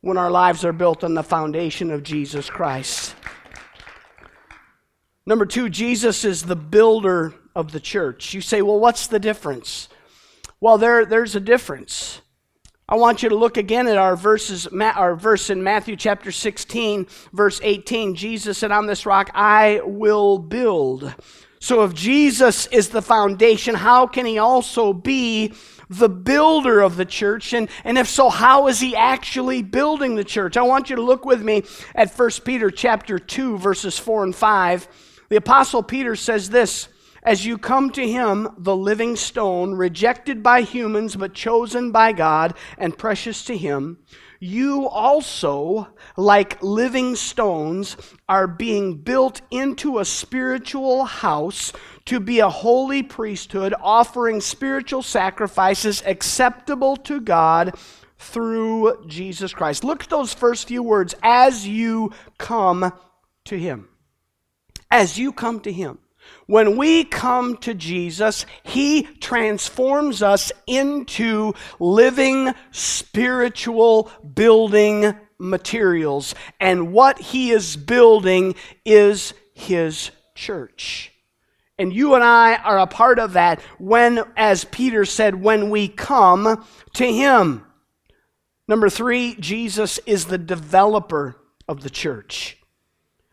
when 0.02 0.18
our 0.18 0.32
lives 0.32 0.64
are 0.64 0.74
built 0.74 1.04
on 1.04 1.14
the 1.14 1.24
foundation 1.24 1.92
of 1.92 2.04
Jesus 2.04 2.50
Christ. 2.50 3.16
Number 5.26 5.46
two, 5.46 5.70
Jesus 5.70 6.24
is 6.24 6.44
the 6.44 6.56
builder 6.56 7.34
of 7.56 7.72
the 7.72 7.80
church. 7.80 8.34
You 8.34 8.42
say, 8.42 8.62
well, 8.62 8.80
what's 8.80 9.08
the 9.08 9.20
difference? 9.20 9.90
Well, 10.62 10.78
there, 10.78 11.06
there's 11.06 11.36
a 11.36 11.40
difference. 11.40 12.22
I 12.90 12.96
want 12.96 13.22
you 13.22 13.28
to 13.28 13.36
look 13.36 13.58
again 13.58 13.88
at 13.88 13.98
our 13.98 14.16
verses, 14.16 14.66
our 14.68 15.14
verse 15.14 15.50
in 15.50 15.62
Matthew 15.62 15.98
chapter 15.98 16.32
16, 16.32 17.06
verse 17.34 17.60
18. 17.62 18.16
Jesus 18.16 18.58
said, 18.58 18.72
On 18.72 18.86
this 18.86 19.06
rock 19.06 19.30
I 19.36 19.82
will 19.84 20.40
build. 20.40 21.14
So 21.60 21.84
if 21.84 21.94
Jesus 21.94 22.66
is 22.68 22.88
the 22.88 23.02
foundation, 23.02 23.76
how 23.76 24.08
can 24.08 24.26
he 24.26 24.38
also 24.38 24.94
be 24.94 25.54
the 25.90 26.08
builder 26.08 26.80
of 26.80 26.96
the 26.96 27.04
church? 27.04 27.52
And, 27.52 27.68
and 27.84 27.98
if 27.98 28.08
so, 28.08 28.30
how 28.30 28.68
is 28.68 28.80
he 28.80 28.96
actually 28.96 29.64
building 29.64 30.16
the 30.16 30.24
church? 30.24 30.56
I 30.56 30.62
want 30.62 30.90
you 30.90 30.96
to 30.96 31.02
look 31.02 31.26
with 31.26 31.44
me 31.44 31.64
at 31.94 32.18
1 32.18 32.30
Peter 32.46 32.72
chapter 32.72 33.20
2, 33.20 33.58
verses 33.58 33.98
4 33.98 34.24
and 34.24 34.34
5. 34.34 34.88
The 35.28 35.36
apostle 35.36 35.84
Peter 35.84 36.16
says 36.16 36.50
this 36.50 36.88
as 37.28 37.46
you 37.46 37.58
come 37.58 37.90
to 37.90 38.10
him, 38.10 38.48
the 38.58 38.76
living 38.76 39.18
stone, 39.18 39.74
rejected 39.74 40.42
by 40.42 40.62
humans 40.62 41.18
but 41.18 41.34
chosen 41.34 41.92
by 41.92 42.14
God 42.14 42.54
and 42.78 42.98
precious 42.98 43.44
to 43.44 43.58
him, 43.58 43.98
you 44.40 44.88
also, 44.88 45.90
like 46.16 46.64
living 46.64 47.18
stones, 47.18 47.98
are 48.30 48.48
being 48.48 48.96
built 49.00 49.42
into 49.52 50.00
a 50.00 50.06
spiritual 50.06 51.04
house 51.04 51.74
to 52.06 52.22
be 52.22 52.40
a 52.40 52.48
holy 52.48 53.04
priesthood, 53.04 53.74
offering 53.82 54.40
spiritual 54.40 55.02
sacrifices 55.02 56.02
acceptable 56.06 56.96
to 56.96 57.20
God 57.20 57.78
through 58.18 59.04
Jesus 59.06 59.54
Christ. 59.54 59.84
Look 59.84 60.04
at 60.06 60.10
those 60.10 60.34
first 60.34 60.70
few 60.70 60.82
words 60.82 61.14
as 61.22 61.68
you 61.68 62.14
come 62.38 62.94
to 63.44 63.60
him. 63.60 63.90
As 64.90 65.18
you 65.18 65.34
come 65.34 65.60
to 65.60 65.74
him. 65.74 66.00
When 66.48 66.78
we 66.78 67.04
come 67.04 67.58
to 67.58 67.74
Jesus, 67.74 68.46
He 68.64 69.04
transforms 69.04 70.24
us 70.24 70.52
into 70.66 71.54
living 71.80 72.54
spiritual 72.72 74.10
building 74.34 75.14
materials. 75.38 76.34
And 76.60 76.94
what 76.94 77.20
He 77.20 77.52
is 77.52 77.76
building 77.76 78.56
is 78.86 79.34
His 79.54 80.12
church. 80.36 81.12
And 81.78 81.94
you 81.94 82.16
and 82.16 82.24
I 82.24 82.56
are 82.56 82.80
a 82.80 82.88
part 82.88 83.20
of 83.20 83.34
that 83.34 83.62
when, 83.78 84.24
as 84.36 84.64
Peter 84.64 85.06
said, 85.06 85.36
when 85.36 85.70
we 85.70 85.90
come 85.90 86.66
to 86.94 87.06
Him. 87.06 87.66
Number 88.70 88.90
three, 88.90 89.36
Jesus 89.36 90.00
is 90.06 90.26
the 90.26 90.38
developer 90.38 91.36
of 91.68 91.84
the 91.84 91.90
church. 91.90 92.58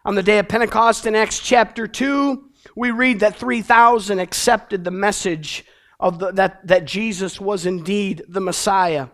On 0.05 0.17
the 0.17 0.23
day 0.23 0.39
of 0.39 0.49
Pentecost 0.49 1.07
in 1.07 1.15
Acts 1.15 1.39
chapter 1.39 1.87
2, 1.87 2.51
we 2.77 2.91
read 2.91 3.21
that 3.21 3.37
3,000 3.37 4.19
accepted 4.19 4.85
the 4.85 4.91
message 4.91 5.65
of 6.01 6.19
the, 6.19 6.33
that, 6.33 6.67
that 6.67 6.85
Jesus 6.85 7.41
was 7.41 7.67
indeed 7.67 8.23
the 8.29 8.41
Messiah. 8.41 9.09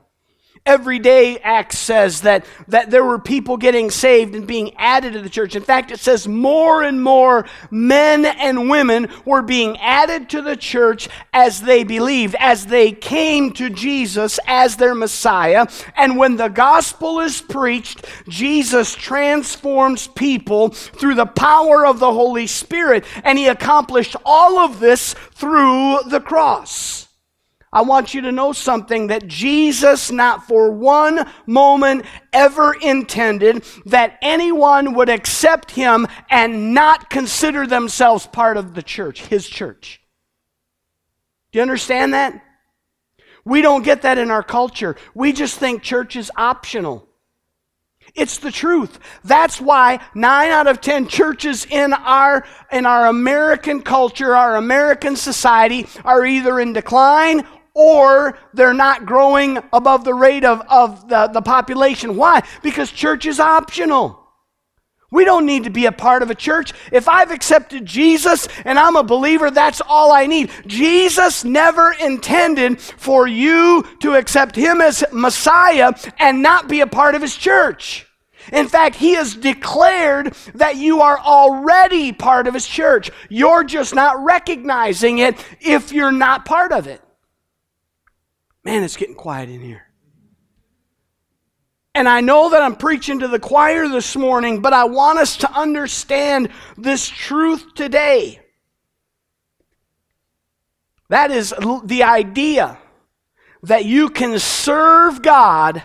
Every 0.70 1.00
day, 1.00 1.36
Acts 1.38 1.80
says 1.80 2.20
that, 2.20 2.46
that 2.68 2.92
there 2.92 3.02
were 3.02 3.18
people 3.18 3.56
getting 3.56 3.90
saved 3.90 4.36
and 4.36 4.46
being 4.46 4.72
added 4.76 5.14
to 5.14 5.20
the 5.20 5.28
church. 5.28 5.56
In 5.56 5.64
fact, 5.64 5.90
it 5.90 5.98
says 5.98 6.28
more 6.28 6.84
and 6.84 7.02
more 7.02 7.44
men 7.72 8.24
and 8.24 8.70
women 8.70 9.08
were 9.24 9.42
being 9.42 9.76
added 9.78 10.30
to 10.30 10.40
the 10.40 10.56
church 10.56 11.08
as 11.32 11.62
they 11.62 11.82
believed, 11.82 12.36
as 12.38 12.66
they 12.66 12.92
came 12.92 13.50
to 13.54 13.68
Jesus 13.68 14.38
as 14.46 14.76
their 14.76 14.94
Messiah. 14.94 15.66
And 15.96 16.16
when 16.16 16.36
the 16.36 16.46
gospel 16.46 17.18
is 17.18 17.40
preached, 17.40 18.06
Jesus 18.28 18.94
transforms 18.94 20.06
people 20.06 20.68
through 20.68 21.16
the 21.16 21.26
power 21.26 21.84
of 21.84 21.98
the 21.98 22.12
Holy 22.12 22.46
Spirit. 22.46 23.04
And 23.24 23.38
he 23.38 23.48
accomplished 23.48 24.14
all 24.24 24.60
of 24.60 24.78
this 24.78 25.14
through 25.34 25.98
the 26.06 26.20
cross. 26.20 27.08
I 27.72 27.82
want 27.82 28.14
you 28.14 28.22
to 28.22 28.32
know 28.32 28.52
something 28.52 29.06
that 29.08 29.28
Jesus, 29.28 30.10
not 30.10 30.48
for 30.48 30.72
one 30.72 31.30
moment, 31.46 32.04
ever 32.32 32.74
intended 32.74 33.64
that 33.86 34.18
anyone 34.22 34.94
would 34.94 35.08
accept 35.08 35.70
him 35.70 36.08
and 36.28 36.74
not 36.74 37.10
consider 37.10 37.68
themselves 37.68 38.26
part 38.26 38.56
of 38.56 38.74
the 38.74 38.82
church, 38.82 39.26
his 39.26 39.48
church. 39.48 40.00
Do 41.52 41.58
you 41.58 41.62
understand 41.62 42.14
that? 42.14 42.42
We 43.44 43.62
don't 43.62 43.84
get 43.84 44.02
that 44.02 44.18
in 44.18 44.32
our 44.32 44.42
culture. 44.42 44.96
We 45.14 45.32
just 45.32 45.56
think 45.56 45.82
church 45.82 46.16
is 46.16 46.30
optional. 46.36 47.06
It's 48.16 48.38
the 48.38 48.50
truth. 48.50 48.98
That's 49.22 49.60
why 49.60 50.00
nine 50.14 50.50
out 50.50 50.66
of 50.66 50.80
ten 50.80 51.06
churches 51.06 51.64
in 51.66 51.92
our, 51.92 52.44
in 52.72 52.84
our 52.84 53.06
American 53.06 53.82
culture, 53.82 54.34
our 54.34 54.56
American 54.56 55.14
society, 55.14 55.86
are 56.04 56.26
either 56.26 56.58
in 56.58 56.72
decline 56.72 57.46
or 57.74 58.38
they're 58.52 58.74
not 58.74 59.06
growing 59.06 59.58
above 59.72 60.04
the 60.04 60.14
rate 60.14 60.44
of, 60.44 60.62
of 60.68 61.08
the, 61.08 61.28
the 61.28 61.42
population. 61.42 62.16
Why? 62.16 62.42
Because 62.62 62.90
church 62.90 63.26
is 63.26 63.40
optional. 63.40 64.20
We 65.12 65.24
don't 65.24 65.46
need 65.46 65.64
to 65.64 65.70
be 65.70 65.86
a 65.86 65.92
part 65.92 66.22
of 66.22 66.30
a 66.30 66.36
church. 66.36 66.72
If 66.92 67.08
I've 67.08 67.32
accepted 67.32 67.84
Jesus 67.84 68.46
and 68.64 68.78
I'm 68.78 68.94
a 68.94 69.02
believer, 69.02 69.50
that's 69.50 69.80
all 69.80 70.12
I 70.12 70.26
need. 70.26 70.50
Jesus 70.66 71.44
never 71.44 71.92
intended 72.00 72.80
for 72.80 73.26
you 73.26 73.84
to 74.00 74.14
accept 74.14 74.54
him 74.54 74.80
as 74.80 75.04
Messiah 75.12 75.92
and 76.18 76.42
not 76.42 76.68
be 76.68 76.80
a 76.80 76.86
part 76.86 77.16
of 77.16 77.22
his 77.22 77.36
church. 77.36 78.06
In 78.52 78.68
fact, 78.68 78.96
he 78.96 79.14
has 79.14 79.34
declared 79.34 80.34
that 80.54 80.76
you 80.76 81.02
are 81.02 81.18
already 81.18 82.12
part 82.12 82.46
of 82.46 82.54
his 82.54 82.66
church. 82.66 83.10
You're 83.28 83.64
just 83.64 83.94
not 83.94 84.22
recognizing 84.24 85.18
it 85.18 85.44
if 85.60 85.92
you're 85.92 86.12
not 86.12 86.44
part 86.44 86.72
of 86.72 86.86
it. 86.86 87.02
Man, 88.64 88.82
it's 88.82 88.96
getting 88.96 89.14
quiet 89.14 89.48
in 89.48 89.60
here. 89.60 89.86
And 91.94 92.08
I 92.08 92.20
know 92.20 92.50
that 92.50 92.62
I'm 92.62 92.76
preaching 92.76 93.20
to 93.20 93.28
the 93.28 93.40
choir 93.40 93.88
this 93.88 94.14
morning, 94.14 94.62
but 94.62 94.72
I 94.72 94.84
want 94.84 95.18
us 95.18 95.38
to 95.38 95.52
understand 95.52 96.50
this 96.76 97.08
truth 97.08 97.74
today. 97.74 98.40
That 101.08 101.30
is 101.30 101.52
the 101.84 102.04
idea 102.04 102.78
that 103.64 103.84
you 103.84 104.08
can 104.08 104.38
serve 104.38 105.22
God 105.22 105.82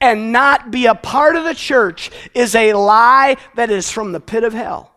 and 0.00 0.32
not 0.32 0.70
be 0.70 0.86
a 0.86 0.94
part 0.94 1.36
of 1.36 1.44
the 1.44 1.54
church 1.54 2.10
is 2.34 2.54
a 2.54 2.74
lie 2.74 3.36
that 3.54 3.70
is 3.70 3.90
from 3.90 4.12
the 4.12 4.20
pit 4.20 4.44
of 4.44 4.52
hell. 4.52 4.92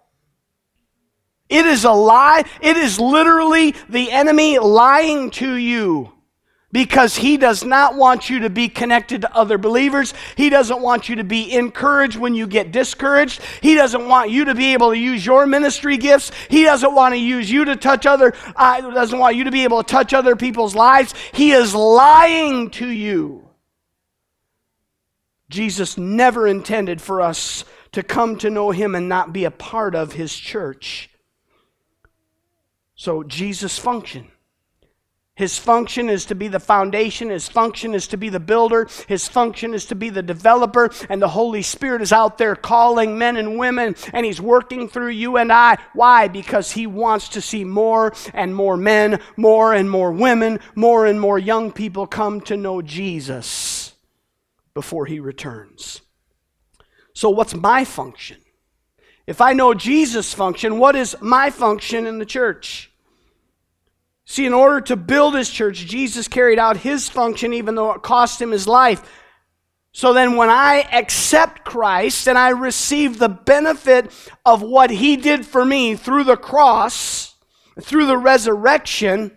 It 1.48 1.66
is 1.66 1.86
a 1.86 1.92
lie. 1.92 2.44
It 2.62 2.78
is 2.78 3.00
literally 3.00 3.74
the 3.88 4.12
enemy 4.12 4.60
lying 4.60 5.32
to 5.32 5.54
you 5.54 6.12
because 6.72 7.18
he 7.18 7.38
does 7.38 7.64
not 7.64 7.96
want 7.96 8.30
you 8.30 8.40
to 8.40 8.50
be 8.50 8.70
connected 8.70 9.22
to 9.22 9.36
other 9.36 9.58
believers. 9.58 10.14
He 10.36 10.50
doesn't 10.50 10.82
want 10.82 11.10
you 11.10 11.16
to 11.16 11.24
be 11.24 11.52
encouraged 11.54 12.18
when 12.18 12.36
you 12.36 12.46
get 12.46 12.72
discouraged. 12.72 13.42
He 13.62 13.76
doesn't 13.76 14.08
want 14.08 14.30
you 14.30 14.46
to 14.46 14.56
be 14.56 14.74
able 14.74 14.92
to 14.92 14.98
use 14.98 15.26
your 15.26 15.48
ministry 15.48 15.98
gifts. 15.98 16.32
He 16.50 16.64
doesn't 16.64 16.94
want 16.94 17.14
to 17.14 17.20
use 17.20 17.50
you 17.50 17.66
to 17.66 17.76
touch 17.76 18.06
other 18.06 18.34
uh, 18.56 18.82
doesn't 18.92 19.18
want 19.18 19.36
you 19.36 19.46
to 19.46 19.52
be 19.52 19.64
able 19.64 19.84
to 19.84 19.92
touch 19.92 20.14
other 20.14 20.36
people's 20.36 20.76
lives. 20.76 21.14
He 21.34 21.52
is 21.52 21.74
lying 21.74 22.70
to 22.72 22.88
you. 22.88 23.50
Jesus 25.50 25.98
never 25.98 26.46
intended 26.46 27.02
for 27.02 27.22
us 27.22 27.66
to 27.92 28.04
come 28.04 28.38
to 28.38 28.52
know 28.52 28.70
him 28.70 28.94
and 28.94 29.10
not 29.10 29.34
be 29.34 29.46
a 29.46 29.52
part 29.52 29.96
of 29.96 30.14
his 30.14 30.36
church. 30.36 31.10
So 32.94 33.24
Jesus 33.24 33.80
function 33.80 34.30
his 35.40 35.58
function 35.58 36.10
is 36.10 36.26
to 36.26 36.36
be 36.36 36.50
the 36.50 36.60
foundation. 36.60 37.30
His 37.30 37.48
function 37.48 37.96
is 37.96 38.08
to 38.08 38.18
be 38.18 38.28
the 38.28 38.42
builder. 38.42 38.90
His 39.08 39.26
function 39.30 39.74
is 39.74 39.86
to 39.86 39.96
be 39.96 40.10
the 40.10 40.22
developer. 40.22 40.90
And 41.08 41.22
the 41.22 41.30
Holy 41.30 41.62
Spirit 41.62 42.02
is 42.02 42.12
out 42.12 42.38
there 42.38 42.58
calling 42.58 43.18
men 43.18 43.38
and 43.38 43.58
women, 43.58 43.96
and 44.12 44.26
He's 44.26 44.42
working 44.42 44.90
through 44.90 45.12
you 45.12 45.38
and 45.38 45.50
I. 45.50 45.78
Why? 45.94 46.28
Because 46.28 46.74
He 46.74 46.86
wants 46.88 47.30
to 47.30 47.42
see 47.42 47.64
more 47.64 48.12
and 48.34 48.54
more 48.54 48.76
men, 48.76 49.22
more 49.38 49.74
and 49.74 49.90
more 49.90 50.12
women, 50.12 50.60
more 50.76 51.06
and 51.06 51.22
more 51.22 51.40
young 51.40 51.72
people 51.72 52.06
come 52.06 52.42
to 52.42 52.58
know 52.58 52.82
Jesus 52.82 53.94
before 54.74 55.06
He 55.06 55.22
returns. 55.22 56.02
So, 57.14 57.30
what's 57.30 57.56
my 57.56 57.86
function? 57.86 58.42
If 59.26 59.40
I 59.40 59.54
know 59.54 59.74
Jesus' 59.74 60.34
function, 60.34 60.80
what 60.80 60.98
is 60.98 61.16
my 61.22 61.50
function 61.50 62.06
in 62.06 62.20
the 62.20 62.26
church? 62.26 62.89
See, 64.32 64.46
in 64.46 64.54
order 64.54 64.80
to 64.82 64.96
build 64.96 65.34
his 65.34 65.50
church, 65.50 65.88
Jesus 65.88 66.28
carried 66.28 66.60
out 66.60 66.78
his 66.78 67.10
function 67.10 67.52
even 67.52 67.74
though 67.74 67.94
it 67.94 68.04
cost 68.04 68.40
him 68.40 68.52
his 68.52 68.68
life. 68.68 69.02
So 69.92 70.14
then, 70.14 70.36
when 70.36 70.52
I 70.52 70.88
accept 70.94 71.66
Christ 71.66 72.28
and 72.28 72.38
I 72.38 72.50
receive 72.50 73.18
the 73.18 73.28
benefit 73.28 74.12
of 74.46 74.62
what 74.62 74.92
he 74.92 75.18
did 75.18 75.48
for 75.48 75.66
me 75.66 75.96
through 75.96 76.26
the 76.26 76.38
cross, 76.38 77.38
through 77.82 78.06
the 78.06 78.20
resurrection, 78.20 79.32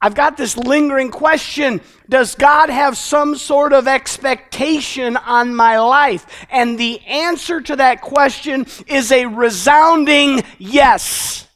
I've 0.00 0.16
got 0.16 0.36
this 0.36 0.56
lingering 0.56 1.12
question 1.12 1.82
Does 2.08 2.34
God 2.34 2.68
have 2.68 2.98
some 2.98 3.36
sort 3.36 3.72
of 3.72 3.86
expectation 3.86 5.16
on 5.16 5.54
my 5.54 5.78
life? 5.78 6.26
And 6.50 6.76
the 6.80 6.98
answer 7.06 7.60
to 7.60 7.76
that 7.76 8.00
question 8.00 8.66
is 8.88 9.12
a 9.12 9.26
resounding 9.26 10.42
yes. 10.58 11.46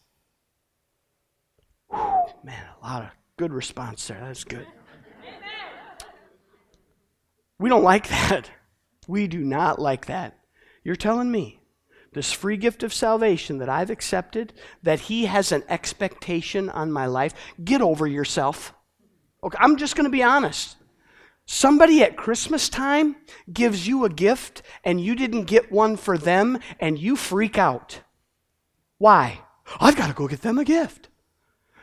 Man, 2.42 2.64
a 2.82 2.86
lot 2.86 3.02
of 3.02 3.08
good 3.36 3.52
response 3.52 4.06
there. 4.06 4.20
That's 4.20 4.44
good. 4.44 4.66
We 7.58 7.68
don't 7.68 7.82
like 7.82 8.08
that. 8.28 8.50
We 9.08 9.26
do 9.26 9.38
not 9.38 9.78
like 9.78 10.06
that. 10.06 10.38
You're 10.84 10.96
telling 10.96 11.30
me 11.30 11.60
this 12.12 12.32
free 12.32 12.56
gift 12.56 12.82
of 12.82 12.94
salvation 12.94 13.58
that 13.58 13.68
I've 13.68 13.90
accepted, 13.90 14.54
that 14.82 15.00
He 15.00 15.26
has 15.26 15.52
an 15.52 15.64
expectation 15.68 16.70
on 16.70 16.90
my 16.90 17.06
life. 17.06 17.34
Get 17.62 17.82
over 17.82 18.06
yourself. 18.06 18.72
Okay, 19.44 19.58
I'm 19.60 19.76
just 19.76 19.96
going 19.96 20.04
to 20.04 20.10
be 20.10 20.22
honest. 20.22 20.76
Somebody 21.44 22.02
at 22.02 22.16
Christmas 22.16 22.68
time 22.68 23.16
gives 23.52 23.86
you 23.86 24.04
a 24.04 24.08
gift 24.10 24.62
and 24.82 25.00
you 25.00 25.14
didn't 25.14 25.44
get 25.44 25.70
one 25.70 25.96
for 25.96 26.18
them 26.18 26.58
and 26.80 26.98
you 26.98 27.14
freak 27.14 27.56
out. 27.56 28.00
Why? 28.98 29.40
I've 29.78 29.96
got 29.96 30.08
to 30.08 30.12
go 30.12 30.26
get 30.26 30.42
them 30.42 30.58
a 30.58 30.64
gift. 30.64 31.05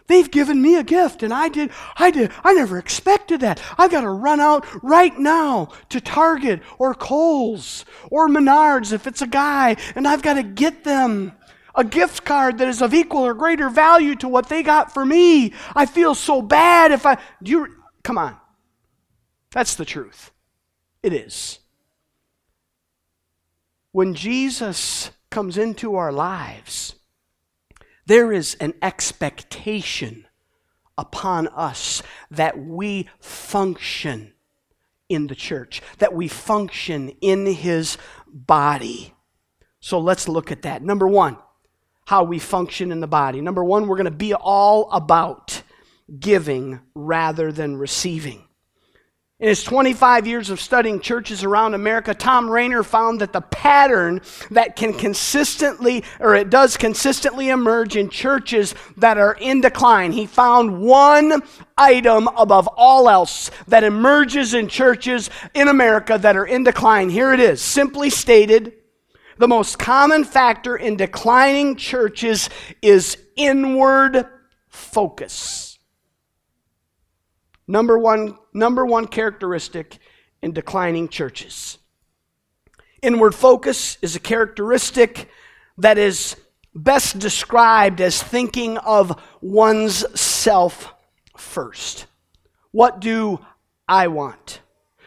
They've 0.08 0.30
given 0.30 0.62
me 0.62 0.76
a 0.76 0.84
gift 0.84 1.24
and 1.24 1.34
I 1.34 1.48
did, 1.50 1.72
I 1.96 2.12
did, 2.12 2.32
I 2.44 2.54
never 2.54 2.78
expected 2.78 3.42
that. 3.42 3.62
I've 3.78 3.92
got 3.92 4.02
to 4.02 4.10
run 4.10 4.40
out 4.40 4.66
right 4.84 5.18
now 5.18 5.70
to 5.90 6.02
Target 6.02 6.62
or 6.78 6.94
Kohl's 6.94 7.86
or 8.12 8.28
Menards 8.28 8.92
if 8.92 9.08
it's 9.08 9.22
a 9.22 9.28
guy 9.28 9.78
and 9.96 10.08
I've 10.08 10.22
got 10.22 10.34
to 10.34 10.44
get 10.44 10.84
them 10.84 11.34
a 11.76 11.84
gift 11.84 12.26
card 12.26 12.58
that 12.60 12.68
is 12.68 12.82
of 12.82 12.94
equal 12.94 13.26
or 13.26 13.34
greater 13.34 13.70
value 13.70 14.16
to 14.16 14.28
what 14.28 14.50
they 14.50 14.62
got 14.62 14.94
for 14.94 15.06
me. 15.06 15.54
I 15.76 15.86
feel 15.86 16.16
so 16.16 16.42
bad 16.42 16.92
if 16.92 17.06
I, 17.06 17.18
do 17.42 17.52
you, 17.52 17.68
come 18.04 18.18
on. 18.18 18.38
That's 19.52 19.76
the 19.76 19.86
truth. 19.86 20.32
It 21.02 21.14
is. 21.14 21.60
When 23.92 24.16
Jesus 24.16 25.12
comes 25.30 25.58
into 25.58 25.96
our 25.96 26.12
lives, 26.12 26.96
there 28.06 28.32
is 28.32 28.56
an 28.56 28.74
expectation 28.82 30.28
upon 30.98 31.48
us 31.50 32.04
that 32.30 32.58
we 32.58 33.10
function 33.20 34.34
in 35.10 35.28
the 35.28 35.36
church, 35.36 35.82
that 36.00 36.13
we 36.13 36.28
function 36.28 37.10
in 37.22 37.46
his 37.46 37.98
body. 38.28 39.13
So 39.80 40.00
let's 40.00 40.28
look 40.28 40.52
at 40.52 40.63
that. 40.63 40.82
Number 40.82 41.08
one, 41.08 41.38
how 42.06 42.24
we 42.24 42.39
function 42.39 42.92
in 42.92 43.00
the 43.00 43.08
body. 43.08 43.42
Number 43.42 43.63
one, 43.63 43.88
we're 43.88 43.98
going 43.98 44.06
to 44.06 44.12
be 44.12 44.34
all 44.34 44.89
about 44.92 45.62
giving 46.20 46.80
rather 46.94 47.52
than 47.52 47.78
receiving. 47.78 48.44
In 49.43 49.49
his 49.49 49.62
25 49.62 50.25
years 50.25 50.49
of 50.49 50.62
studying 50.62 51.01
churches 51.01 51.43
around 51.43 51.73
America, 51.73 52.13
Thom 52.13 52.49
Rainer 52.49 52.82
found 52.82 53.19
that 53.19 53.34
the 53.34 53.41
pattern 53.41 54.21
that 54.51 54.77
can 54.77 54.93
consistently, 54.93 56.06
or 56.21 56.34
it 56.34 56.49
does 56.49 56.77
consistently 56.77 57.49
emerge 57.49 57.97
in 57.97 58.10
churches 58.10 58.73
that 58.95 59.17
are 59.17 59.34
in 59.34 59.60
decline, 59.60 60.13
he 60.13 60.27
found 60.27 60.79
one 60.79 61.43
item 61.77 62.29
above 62.38 62.69
all 62.77 63.10
else 63.10 63.51
that 63.67 63.84
emerges 63.84 64.53
in 64.53 64.69
churches 64.69 65.29
in 65.53 65.67
America 65.67 66.17
that 66.17 66.38
are 66.38 66.45
in 66.45 66.63
decline. 66.63 67.10
Here 67.10 67.34
it 67.34 67.41
is, 67.41 67.62
simply 67.62 68.10
stated 68.10 68.71
the 69.39 69.49
most 69.49 69.77
common 69.77 70.23
factor 70.23 70.77
in 70.77 70.95
declining 70.95 71.75
churches 71.75 72.49
is 72.82 73.17
inward 73.36 74.25
focus. 74.69 75.73
Number 77.67 77.97
one, 77.97 78.38
number 78.54 78.86
one 78.86 79.08
characteristic 79.08 79.97
in 80.41 80.52
declining 80.52 81.08
churches. 81.08 81.78
Inward 83.02 83.36
focus 83.36 83.97
is 84.02 84.15
a 84.15 84.19
characteristic 84.19 85.30
that 85.78 85.97
is 85.97 86.36
best 86.76 87.19
described 87.19 88.02
as 88.02 88.21
thinking 88.21 88.78
of 88.78 89.21
one's 89.41 90.19
self 90.19 90.93
first. 91.38 92.08
What 92.71 92.99
do 92.99 93.39
I 93.88 94.08
want? 94.08 94.62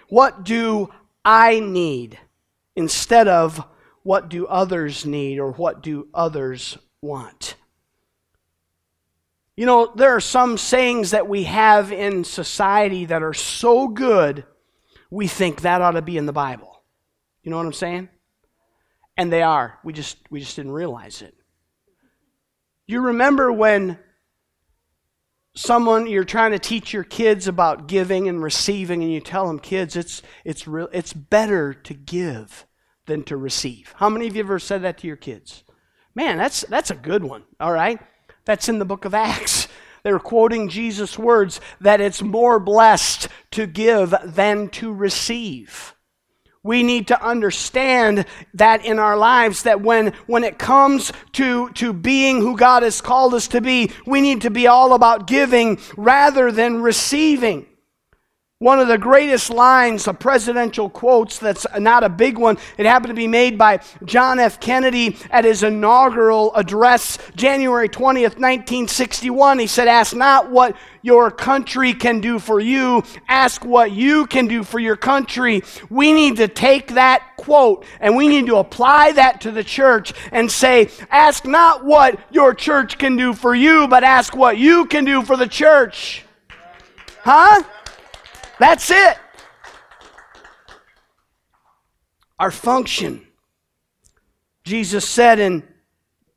What 0.08 0.44
do 0.44 0.92
I 1.24 1.60
need? 1.60 2.18
Instead 2.76 3.28
of 3.28 3.64
what 4.02 4.28
do 4.28 4.46
others 4.46 5.04
need 5.04 5.38
or 5.38 5.52
what 5.52 5.82
do 5.82 6.08
others 6.14 6.78
want? 7.02 7.56
You 9.56 9.64
know, 9.64 9.90
there 9.96 10.14
are 10.14 10.20
some 10.20 10.58
sayings 10.58 11.12
that 11.12 11.28
we 11.28 11.44
have 11.44 11.90
in 11.90 12.24
society 12.24 13.06
that 13.06 13.22
are 13.22 13.32
so 13.32 13.88
good, 13.88 14.44
we 15.10 15.26
think 15.26 15.62
that 15.62 15.80
ought 15.80 15.92
to 15.92 16.02
be 16.02 16.18
in 16.18 16.26
the 16.26 16.32
Bible. 16.32 16.82
You 17.42 17.50
know 17.50 17.56
what 17.56 17.66
I'm 17.66 17.72
saying? 17.72 18.10
And 19.16 19.32
they 19.32 19.42
are. 19.42 19.78
We 19.82 19.94
just 19.94 20.18
we 20.30 20.40
just 20.40 20.56
didn't 20.56 20.72
realize 20.72 21.22
it. 21.22 21.34
You 22.86 23.00
remember 23.00 23.50
when 23.50 23.98
someone 25.54 26.06
you're 26.06 26.24
trying 26.24 26.50
to 26.50 26.58
teach 26.58 26.92
your 26.92 27.02
kids 27.02 27.48
about 27.48 27.88
giving 27.88 28.28
and 28.28 28.42
receiving 28.42 29.02
and 29.02 29.10
you 29.10 29.20
tell 29.20 29.46
them 29.46 29.58
kids 29.58 29.96
it's 29.96 30.20
it's 30.44 30.68
real 30.68 30.90
it's 30.92 31.14
better 31.14 31.72
to 31.72 31.94
give 31.94 32.66
than 33.06 33.22
to 33.22 33.36
receive. 33.38 33.94
How 33.96 34.10
many 34.10 34.26
of 34.26 34.36
you 34.36 34.42
ever 34.42 34.58
said 34.58 34.82
that 34.82 34.98
to 34.98 35.06
your 35.06 35.16
kids? 35.16 35.64
Man, 36.14 36.36
that's 36.36 36.60
that's 36.62 36.90
a 36.90 36.94
good 36.94 37.24
one. 37.24 37.44
All 37.58 37.72
right? 37.72 38.00
That's 38.46 38.68
in 38.68 38.78
the 38.78 38.84
book 38.86 39.04
of 39.04 39.12
Acts. 39.12 39.68
They're 40.02 40.18
quoting 40.20 40.68
Jesus' 40.68 41.18
words 41.18 41.60
that 41.80 42.00
it's 42.00 42.22
more 42.22 42.58
blessed 42.60 43.28
to 43.50 43.66
give 43.66 44.14
than 44.24 44.68
to 44.70 44.92
receive. 44.92 45.94
We 46.62 46.82
need 46.82 47.08
to 47.08 47.22
understand 47.22 48.24
that 48.54 48.84
in 48.84 48.98
our 48.98 49.16
lives, 49.16 49.64
that 49.64 49.80
when, 49.80 50.12
when 50.26 50.44
it 50.44 50.58
comes 50.58 51.12
to, 51.32 51.70
to 51.70 51.92
being 51.92 52.40
who 52.40 52.56
God 52.56 52.82
has 52.82 53.00
called 53.00 53.34
us 53.34 53.48
to 53.48 53.60
be, 53.60 53.92
we 54.06 54.20
need 54.20 54.42
to 54.42 54.50
be 54.50 54.66
all 54.66 54.94
about 54.94 55.26
giving 55.26 55.78
rather 55.96 56.50
than 56.50 56.82
receiving. 56.82 57.66
One 58.58 58.80
of 58.80 58.88
the 58.88 58.96
greatest 58.96 59.50
lines 59.50 60.08
of 60.08 60.18
presidential 60.18 60.88
quotes 60.88 61.38
that's 61.38 61.66
not 61.78 62.02
a 62.04 62.08
big 62.08 62.38
one. 62.38 62.56
It 62.78 62.86
happened 62.86 63.10
to 63.10 63.14
be 63.14 63.26
made 63.26 63.58
by 63.58 63.80
John 64.06 64.38
F. 64.38 64.60
Kennedy 64.60 65.18
at 65.30 65.44
his 65.44 65.62
inaugural 65.62 66.54
address, 66.54 67.18
January 67.36 67.90
20th, 67.90 68.38
1961. 68.40 69.58
He 69.58 69.66
said, 69.66 69.88
Ask 69.88 70.16
not 70.16 70.50
what 70.50 70.74
your 71.02 71.30
country 71.30 71.92
can 71.92 72.22
do 72.22 72.38
for 72.38 72.58
you, 72.58 73.02
ask 73.28 73.62
what 73.62 73.92
you 73.92 74.24
can 74.24 74.46
do 74.46 74.64
for 74.64 74.78
your 74.78 74.96
country. 74.96 75.62
We 75.90 76.14
need 76.14 76.38
to 76.38 76.48
take 76.48 76.94
that 76.94 77.36
quote 77.36 77.84
and 78.00 78.16
we 78.16 78.26
need 78.26 78.46
to 78.46 78.56
apply 78.56 79.12
that 79.12 79.42
to 79.42 79.50
the 79.50 79.64
church 79.64 80.14
and 80.32 80.50
say, 80.50 80.88
Ask 81.10 81.44
not 81.44 81.84
what 81.84 82.18
your 82.30 82.54
church 82.54 82.96
can 82.96 83.16
do 83.16 83.34
for 83.34 83.54
you, 83.54 83.86
but 83.86 84.02
ask 84.02 84.34
what 84.34 84.56
you 84.56 84.86
can 84.86 85.04
do 85.04 85.20
for 85.20 85.36
the 85.36 85.46
church. 85.46 86.24
Huh? 87.22 87.62
That's 88.58 88.90
it. 88.90 89.18
Our 92.38 92.50
function. 92.50 93.26
Jesus 94.64 95.08
said 95.08 95.38
in 95.38 95.62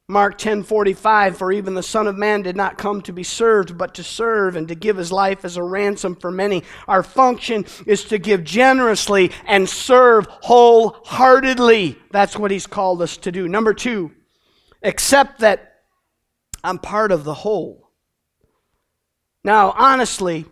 Mark 0.07 0.37
10:45 0.37 1.37
for 1.37 1.51
even 1.51 1.75
the 1.75 1.83
son 1.83 2.07
of 2.07 2.17
man 2.17 2.41
did 2.41 2.55
not 2.55 2.77
come 2.77 3.01
to 3.01 3.13
be 3.13 3.23
served 3.23 3.77
but 3.77 3.93
to 3.93 4.03
serve 4.03 4.55
and 4.55 4.67
to 4.67 4.75
give 4.75 4.97
his 4.97 5.11
life 5.11 5.45
as 5.45 5.55
a 5.55 5.63
ransom 5.63 6.15
for 6.15 6.31
many. 6.31 6.63
Our 6.87 7.03
function 7.03 7.65
is 7.85 8.03
to 8.05 8.17
give 8.17 8.43
generously 8.43 9.31
and 9.45 9.69
serve 9.69 10.25
wholeheartedly. 10.25 11.97
That's 12.11 12.37
what 12.37 12.49
he's 12.49 12.65
called 12.65 13.01
us 13.01 13.17
to 13.17 13.31
do. 13.31 13.47
Number 13.47 13.73
2, 13.73 14.11
accept 14.81 15.39
that 15.39 15.81
I'm 16.63 16.79
part 16.79 17.11
of 17.11 17.23
the 17.23 17.35
whole. 17.35 17.91
Now, 19.43 19.73
honestly, 19.77 20.45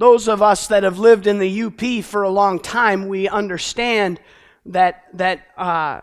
those 0.00 0.28
of 0.28 0.40
us 0.40 0.68
that 0.68 0.82
have 0.82 0.98
lived 0.98 1.26
in 1.26 1.38
the 1.38 1.62
UP 1.64 2.02
for 2.02 2.22
a 2.22 2.30
long 2.30 2.58
time, 2.58 3.06
we 3.06 3.28
understand 3.28 4.18
that, 4.64 5.04
that 5.12 5.46
uh, 5.58 6.00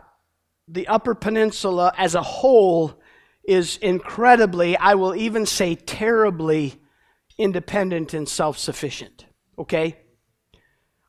the 0.67 0.87
Upper 0.87 1.15
Peninsula 1.15 1.91
as 1.97 2.13
a 2.13 2.21
whole 2.21 3.01
is 3.43 3.77
incredibly, 3.77 4.77
I 4.77 4.93
will 4.93 5.15
even 5.15 5.47
say 5.47 5.73
terribly, 5.73 6.79
independent 7.39 8.13
and 8.13 8.29
self 8.29 8.59
sufficient. 8.59 9.25
Okay? 9.57 9.97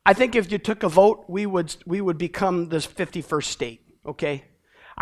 I 0.03 0.13
think 0.13 0.35
if 0.35 0.51
you 0.51 0.57
took 0.57 0.81
a 0.81 0.89
vote, 0.89 1.25
we 1.27 1.45
would, 1.45 1.75
we 1.85 2.01
would 2.01 2.17
become 2.17 2.69
the 2.69 2.77
51st 2.77 3.43
state. 3.43 3.81
Okay? 4.03 4.45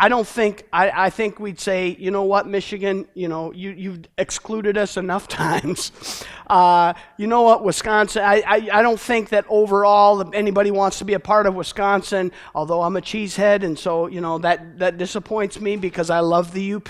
I 0.00 0.08
don't 0.08 0.26
think, 0.26 0.64
I, 0.72 1.06
I 1.06 1.10
think 1.10 1.40
we'd 1.40 1.58
say, 1.58 1.96
you 1.98 2.12
know 2.12 2.22
what, 2.22 2.46
Michigan, 2.46 3.08
you 3.14 3.26
know, 3.26 3.52
you, 3.52 3.70
you've 3.70 4.04
excluded 4.16 4.78
us 4.78 4.96
enough 4.96 5.26
times. 5.28 6.24
Uh, 6.46 6.94
you 7.16 7.26
know 7.26 7.42
what, 7.42 7.64
Wisconsin, 7.64 8.22
I, 8.22 8.42
I, 8.46 8.68
I 8.74 8.82
don't 8.82 9.00
think 9.00 9.30
that 9.30 9.44
overall 9.48 10.32
anybody 10.32 10.70
wants 10.70 10.98
to 10.98 11.04
be 11.04 11.14
a 11.14 11.20
part 11.20 11.46
of 11.46 11.56
Wisconsin, 11.56 12.30
although 12.54 12.82
I'm 12.82 12.96
a 12.96 13.00
cheesehead, 13.00 13.64
and 13.64 13.76
so, 13.76 14.06
you 14.06 14.20
know, 14.20 14.38
that, 14.38 14.78
that 14.78 14.98
disappoints 14.98 15.60
me 15.60 15.76
because 15.76 16.10
I 16.10 16.20
love 16.20 16.52
the 16.52 16.74
UP. 16.74 16.88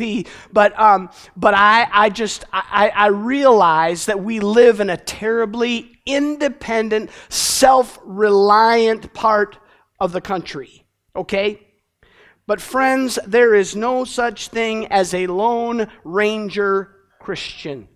But, 0.53 0.79
um, 0.79 1.09
but 1.35 1.55
I, 1.55 1.89
I 1.91 2.11
just, 2.11 2.45
I, 2.53 2.93
I 2.95 3.07
realize 3.07 4.05
that 4.07 4.23
we 4.23 4.41
live 4.41 4.81
in 4.81 4.91
a 4.91 4.99
terribly 4.99 5.99
independent, 6.05 7.11
self 7.31 7.99
reliant 8.05 9.15
part 9.15 9.57
of 9.99 10.13
the 10.13 10.21
country. 10.21 10.85
Okay? 11.17 11.68
But, 12.49 12.63
friends, 12.63 13.19
there 13.27 13.55
is 13.55 13.77
no 13.77 14.05
such 14.05 14.49
thing 14.49 14.87
as 14.87 15.13
a 15.13 15.27
Lone 15.27 15.87
Ranger 16.03 16.97
Christian. 17.21 17.89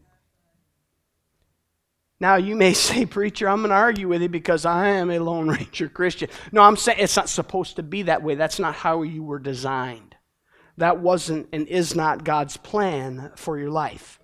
Now, 2.20 2.36
you 2.36 2.54
may 2.54 2.74
say, 2.74 3.06
Preacher, 3.06 3.48
I'm 3.48 3.60
going 3.60 3.70
to 3.70 3.76
argue 3.76 4.08
with 4.08 4.20
you 4.20 4.28
because 4.28 4.66
I 4.66 4.88
am 4.88 5.10
a 5.10 5.20
Lone 5.20 5.48
Ranger 5.48 5.88
Christian. 5.88 6.28
No, 6.52 6.60
I'm 6.60 6.76
saying 6.76 6.98
it's 7.00 7.16
not 7.16 7.30
supposed 7.30 7.76
to 7.76 7.82
be 7.82 8.02
that 8.02 8.22
way. 8.22 8.34
That's 8.34 8.58
not 8.58 8.74
how 8.74 9.00
you 9.00 9.22
were 9.22 9.38
designed. 9.38 10.16
That 10.76 11.00
wasn't 11.00 11.48
and 11.54 11.66
is 11.66 11.96
not 11.96 12.22
God's 12.22 12.58
plan 12.58 13.32
for 13.36 13.58
your 13.58 13.70
life. 13.70 14.20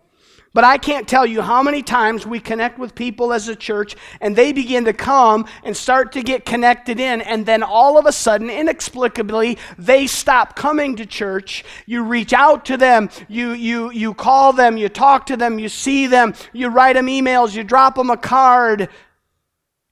But 0.54 0.64
I 0.64 0.78
can't 0.78 1.06
tell 1.06 1.26
you 1.26 1.42
how 1.42 1.62
many 1.62 1.82
times 1.82 2.26
we 2.26 2.40
connect 2.40 2.78
with 2.78 2.94
people 2.94 3.32
as 3.32 3.48
a 3.48 3.54
church 3.54 3.94
and 4.20 4.34
they 4.34 4.52
begin 4.52 4.86
to 4.86 4.92
come 4.92 5.46
and 5.62 5.76
start 5.76 6.12
to 6.12 6.22
get 6.22 6.46
connected 6.46 6.98
in, 6.98 7.20
and 7.20 7.44
then 7.44 7.62
all 7.62 7.98
of 7.98 8.06
a 8.06 8.12
sudden, 8.12 8.48
inexplicably, 8.48 9.58
they 9.76 10.06
stop 10.06 10.56
coming 10.56 10.96
to 10.96 11.06
church. 11.06 11.64
You 11.86 12.02
reach 12.02 12.32
out 12.32 12.64
to 12.66 12.76
them, 12.76 13.10
you, 13.28 13.52
you, 13.52 13.90
you 13.90 14.14
call 14.14 14.52
them, 14.52 14.76
you 14.76 14.88
talk 14.88 15.26
to 15.26 15.36
them, 15.36 15.58
you 15.58 15.68
see 15.68 16.06
them, 16.06 16.34
you 16.52 16.68
write 16.68 16.94
them 16.94 17.06
emails, 17.06 17.54
you 17.54 17.62
drop 17.62 17.96
them 17.96 18.10
a 18.10 18.16
card. 18.16 18.88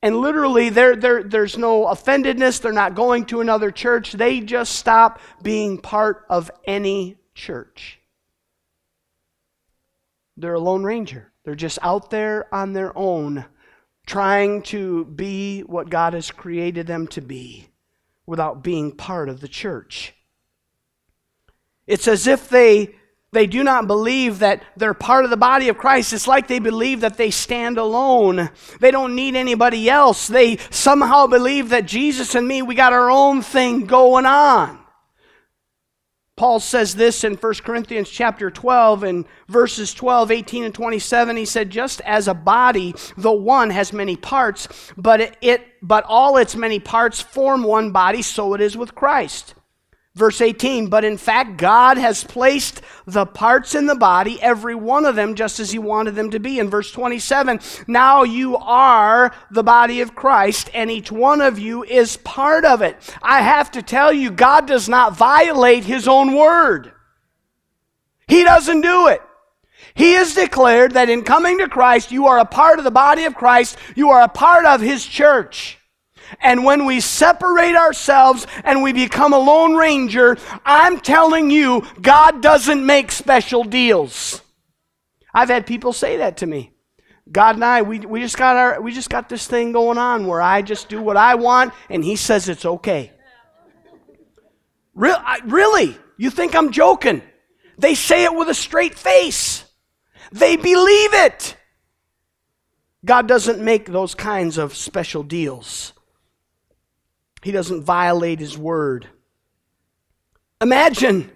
And 0.03 0.16
literally, 0.19 0.69
they're, 0.69 0.95
they're, 0.95 1.23
there's 1.23 1.59
no 1.59 1.87
offendedness. 1.87 2.61
They're 2.61 2.73
not 2.73 2.95
going 2.95 3.25
to 3.27 3.40
another 3.40 3.71
church. 3.71 4.12
They 4.12 4.40
just 4.40 4.77
stop 4.77 5.21
being 5.42 5.79
part 5.79 6.25
of 6.29 6.51
any 6.64 7.16
church. 7.35 7.99
They're 10.37 10.55
a 10.55 10.61
lone 10.61 10.85
ranger. 10.85 11.33
They're 11.44 11.55
just 11.55 11.79
out 11.83 12.11
there 12.11 12.53
on 12.55 12.72
their 12.72 12.96
own, 12.96 13.44
trying 14.07 14.62
to 14.62 15.05
be 15.05 15.61
what 15.61 15.90
God 15.90 16.12
has 16.12 16.31
created 16.31 16.87
them 16.87 17.07
to 17.09 17.20
be 17.20 17.68
without 18.27 18.62
being 18.62 18.92
part 18.92 19.29
of 19.29 19.40
the 19.40 19.49
church. 19.49 20.14
It's 21.87 22.09
as 22.09 22.27
if 22.27 22.49
they 22.49 22.94
they 23.33 23.46
do 23.46 23.62
not 23.62 23.87
believe 23.87 24.38
that 24.38 24.62
they're 24.77 24.94
part 24.94 25.25
of 25.25 25.31
the 25.31 25.37
body 25.37 25.68
of 25.68 25.77
Christ. 25.77 26.14
It's 26.14 26.27
like 26.27 26.49
they 26.49 26.59
believe 26.59 27.01
that 27.01 27.18
they 27.18 27.31
stand 27.31 27.77
alone. 27.77 28.49
They 28.81 28.90
don't 28.90 29.14
need 29.14 29.37
anybody 29.37 29.90
else. 29.90 30.27
They 30.27 30.57
somehow 30.70 31.27
believe 31.27 31.68
that 31.68 31.85
Jesus 31.85 32.35
and 32.35 32.49
me, 32.49 32.62
we 32.62 32.75
got 32.75 32.94
our 32.94 33.11
own 33.11 33.42
thing 33.42 33.85
going 33.85 34.25
on. 34.25 34.79
Paul 36.37 36.61
says 36.61 36.94
this 36.94 37.25
in 37.25 37.35
1 37.37 37.55
Corinthians 37.64 38.11
chapter 38.11 38.51
12 38.51 39.05
and 39.05 39.25
verses 39.49 39.94
12, 39.94 40.31
18, 40.31 40.64
and 40.64 40.75
27. 40.75 41.35
He 41.35 41.46
said, 41.46 41.70
Just 41.70 42.03
as 42.03 42.29
a 42.29 42.35
body, 42.35 42.94
the 43.16 43.33
one 43.33 43.70
has 43.70 43.90
many 43.90 44.16
parts, 44.16 44.68
but 44.99 45.22
it, 45.22 45.37
it 45.40 45.66
but 45.81 46.05
all 46.07 46.37
its 46.37 46.55
many 46.55 46.79
parts 46.79 47.22
form 47.22 47.62
one 47.62 47.90
body, 47.90 48.20
so 48.20 48.53
it 48.53 48.61
is 48.61 48.77
with 48.77 48.94
Christ. 48.94 49.55
Verse 50.16 50.40
18, 50.40 50.87
but 50.87 51.05
in 51.05 51.18
fact, 51.18 51.59
God 51.59 51.98
has 51.98 52.24
placed 52.24 52.81
the 53.05 53.26
parts 53.26 53.74
in 53.74 53.85
the 53.85 53.94
body, 53.94 54.40
every 54.40 54.74
one 54.74 55.05
of 55.05 55.14
them, 55.14 55.35
just 55.35 55.61
as 55.61 55.72
He 55.72 55.79
wanted 55.79 56.14
them 56.14 56.31
to 56.31 56.40
be. 56.40 56.59
In 56.59 56.70
verse 56.70 56.90
27, 56.90 57.61
now 57.87 58.22
you 58.22 58.57
are 58.57 59.35
the 59.50 59.62
body 59.62 60.00
of 60.00 60.14
Christ, 60.14 60.70
and 60.72 60.90
each 60.90 61.12
one 61.12 61.42
of 61.42 61.59
you 61.59 61.85
is 61.85 62.16
part 62.16 62.64
of 62.64 62.81
it. 62.81 62.96
I 63.20 63.42
have 63.42 63.70
to 63.72 63.83
tell 63.83 64.11
you, 64.11 64.31
God 64.31 64.66
does 64.66 64.88
not 64.88 65.14
violate 65.14 65.85
His 65.85 66.09
own 66.09 66.35
word, 66.35 66.92
He 68.26 68.42
doesn't 68.42 68.81
do 68.81 69.09
it. 69.09 69.20
He 69.94 70.12
has 70.12 70.35
declared 70.35 70.92
that 70.92 71.11
in 71.11 71.24
coming 71.24 71.59
to 71.59 71.68
Christ, 71.68 72.11
you 72.11 72.26
are 72.26 72.38
a 72.38 72.46
part 72.46 72.79
of 72.79 72.87
the 72.87 72.90
body 72.90 73.26
of 73.26 73.35
Christ, 73.35 73.76
you 73.94 74.09
are 74.09 74.22
a 74.22 74.29
part 74.29 74.64
of 74.64 74.81
His 74.81 75.05
church. 75.05 75.79
And 76.41 76.65
when 76.65 76.87
we 76.87 77.01
separate 77.01 77.77
ourselves 77.77 78.47
and 78.65 78.83
we 78.83 78.93
become 78.93 79.33
a 79.33 79.39
lone 79.39 79.75
ranger, 79.75 80.37
I'm 80.65 81.01
telling 81.01 81.51
you, 81.51 81.85
God 82.01 82.43
doesn't 82.43 82.85
make 82.85 83.12
special 83.12 83.65
deals. 83.65 84.41
I've 85.33 85.49
had 85.49 85.67
people 85.67 85.93
say 85.93 86.19
that 86.19 86.39
to 86.39 86.47
me. 86.47 86.73
God 87.31 87.57
and 87.57 87.65
I, 87.65 87.83
we, 87.83 87.99
we, 88.01 88.21
just 88.21 88.39
got 88.39 88.57
our, 88.57 88.81
we 88.81 88.93
just 88.93 89.11
got 89.11 89.29
this 89.29 89.47
thing 89.47 89.73
going 89.73 89.99
on 89.99 90.27
where 90.27 90.41
I 90.41 90.62
just 90.62 90.89
do 90.89 91.03
what 91.03 91.17
I 91.17 91.35
want 91.35 91.75
and 91.91 92.05
He 92.05 92.17
says 92.17 92.49
it's 92.49 92.65
okay. 92.65 93.12
I, 94.99 95.41
really? 95.45 95.99
You 96.17 96.31
think 96.31 96.55
I'm 96.55 96.73
joking? 96.73 97.23
They 97.79 97.95
say 97.95 98.25
it 98.25 98.35
with 98.35 98.49
a 98.49 98.55
straight 98.55 98.95
face, 98.95 99.65
they 100.33 100.57
believe 100.57 101.15
it. 101.15 101.57
God 103.05 103.29
doesn't 103.29 103.61
make 103.61 103.87
those 103.87 104.15
kinds 104.15 104.59
of 104.59 104.75
special 104.75 105.23
deals. 105.23 105.93
He 107.47 107.53
doesn't 107.53 107.85
violate 107.85 108.41
his 108.41 108.59
word. 108.59 109.07
Imagine 110.61 111.31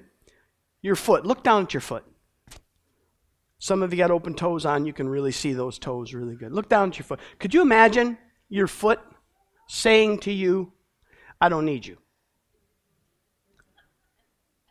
your 0.83 0.97
foot. 0.97 1.25
Look 1.25 1.45
down 1.45 1.63
at 1.63 1.73
your 1.73 1.81
foot. 1.81 2.05
Some 3.61 3.81
of 3.85 3.93
you 3.93 3.99
got 3.99 4.11
open 4.11 4.35
toes 4.35 4.67
on. 4.67 4.87
You 4.87 4.93
can 4.93 5.09
really 5.09 5.31
see 5.31 5.53
those 5.53 5.79
toes 5.79 6.13
really 6.13 6.35
good. 6.35 6.51
Look 6.51 6.69
down 6.69 6.89
at 6.89 6.99
your 6.99 7.05
foot. 7.05 7.21
Could 7.39 7.55
you 7.55 7.63
imagine 7.63 8.19
your 8.49 8.67
foot 8.67 8.99
saying 9.69 10.19
to 10.23 10.33
you, 10.33 10.73
I 11.41 11.49
don't 11.49 11.65
need 11.65 11.87
you? 11.87 11.97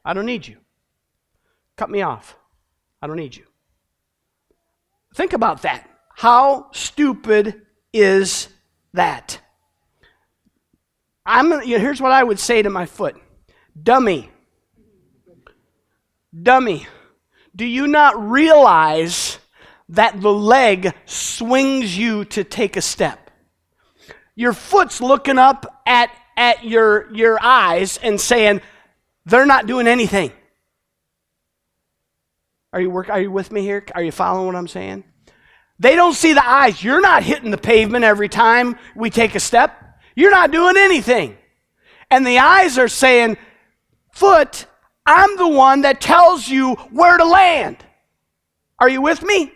I 0.03 0.13
don't 0.13 0.25
need 0.25 0.45
you. 0.45 0.57
Cut 1.77 1.89
me 1.89 2.01
off. 2.01 2.35
I 3.01 3.07
don't 3.07 3.15
need 3.15 3.37
you. 3.37 3.45
Think 5.15 5.31
about 5.31 5.61
that. 5.61 5.89
How 6.17 6.69
stupid 6.73 7.61
is 7.93 8.49
that? 8.91 9.39
I'm 11.29 11.51
you 11.61 11.77
know, 11.77 11.79
here's 11.79 12.01
what 12.01 12.11
I 12.11 12.23
would 12.23 12.39
say 12.39 12.61
to 12.63 12.69
my 12.69 12.85
foot 12.87 13.15
Dummy. 13.81 14.29
Dummy. 16.41 16.87
Do 17.55 17.65
you 17.65 17.87
not 17.87 18.29
realize 18.29 19.39
that 19.89 20.21
the 20.21 20.33
leg 20.33 20.93
swings 21.05 21.97
you 21.97 22.25
to 22.25 22.43
take 22.43 22.77
a 22.77 22.81
step? 22.81 23.31
Your 24.35 24.53
foot's 24.53 25.01
looking 25.01 25.37
up 25.37 25.81
at, 25.85 26.11
at 26.37 26.63
your, 26.63 27.13
your 27.13 27.39
eyes 27.41 27.97
and 27.97 28.21
saying, 28.21 28.61
they're 29.25 29.45
not 29.45 29.65
doing 29.65 29.87
anything. 29.87 30.31
Are 32.71 32.79
you, 32.79 32.89
work, 32.89 33.09
are 33.09 33.19
you 33.19 33.31
with 33.31 33.51
me 33.51 33.61
here? 33.61 33.83
Are 33.95 34.03
you 34.03 34.11
following 34.11 34.45
what 34.45 34.55
I'm 34.55 34.67
saying? 34.67 35.03
They 35.79 35.95
don't 35.95 36.13
see 36.13 36.33
the 36.33 36.47
eyes. 36.47 36.83
You're 36.83 37.01
not 37.01 37.23
hitting 37.23 37.51
the 37.51 37.57
pavement 37.57 38.05
every 38.05 38.29
time 38.29 38.77
we 38.95 39.09
take 39.09 39.33
a 39.35 39.39
step. 39.39 39.88
You're 40.19 40.31
not 40.31 40.51
doing 40.51 40.75
anything. 40.75 41.37
And 42.11 42.27
the 42.27 42.39
eyes 42.39 42.77
are 42.77 42.89
saying, 42.89 43.37
Foot, 44.11 44.65
I'm 45.05 45.37
the 45.37 45.47
one 45.47 45.83
that 45.83 46.01
tells 46.01 46.49
you 46.49 46.73
where 46.91 47.17
to 47.17 47.23
land. 47.23 47.77
Are 48.79 48.89
you 48.89 49.01
with 49.01 49.23
me? 49.23 49.53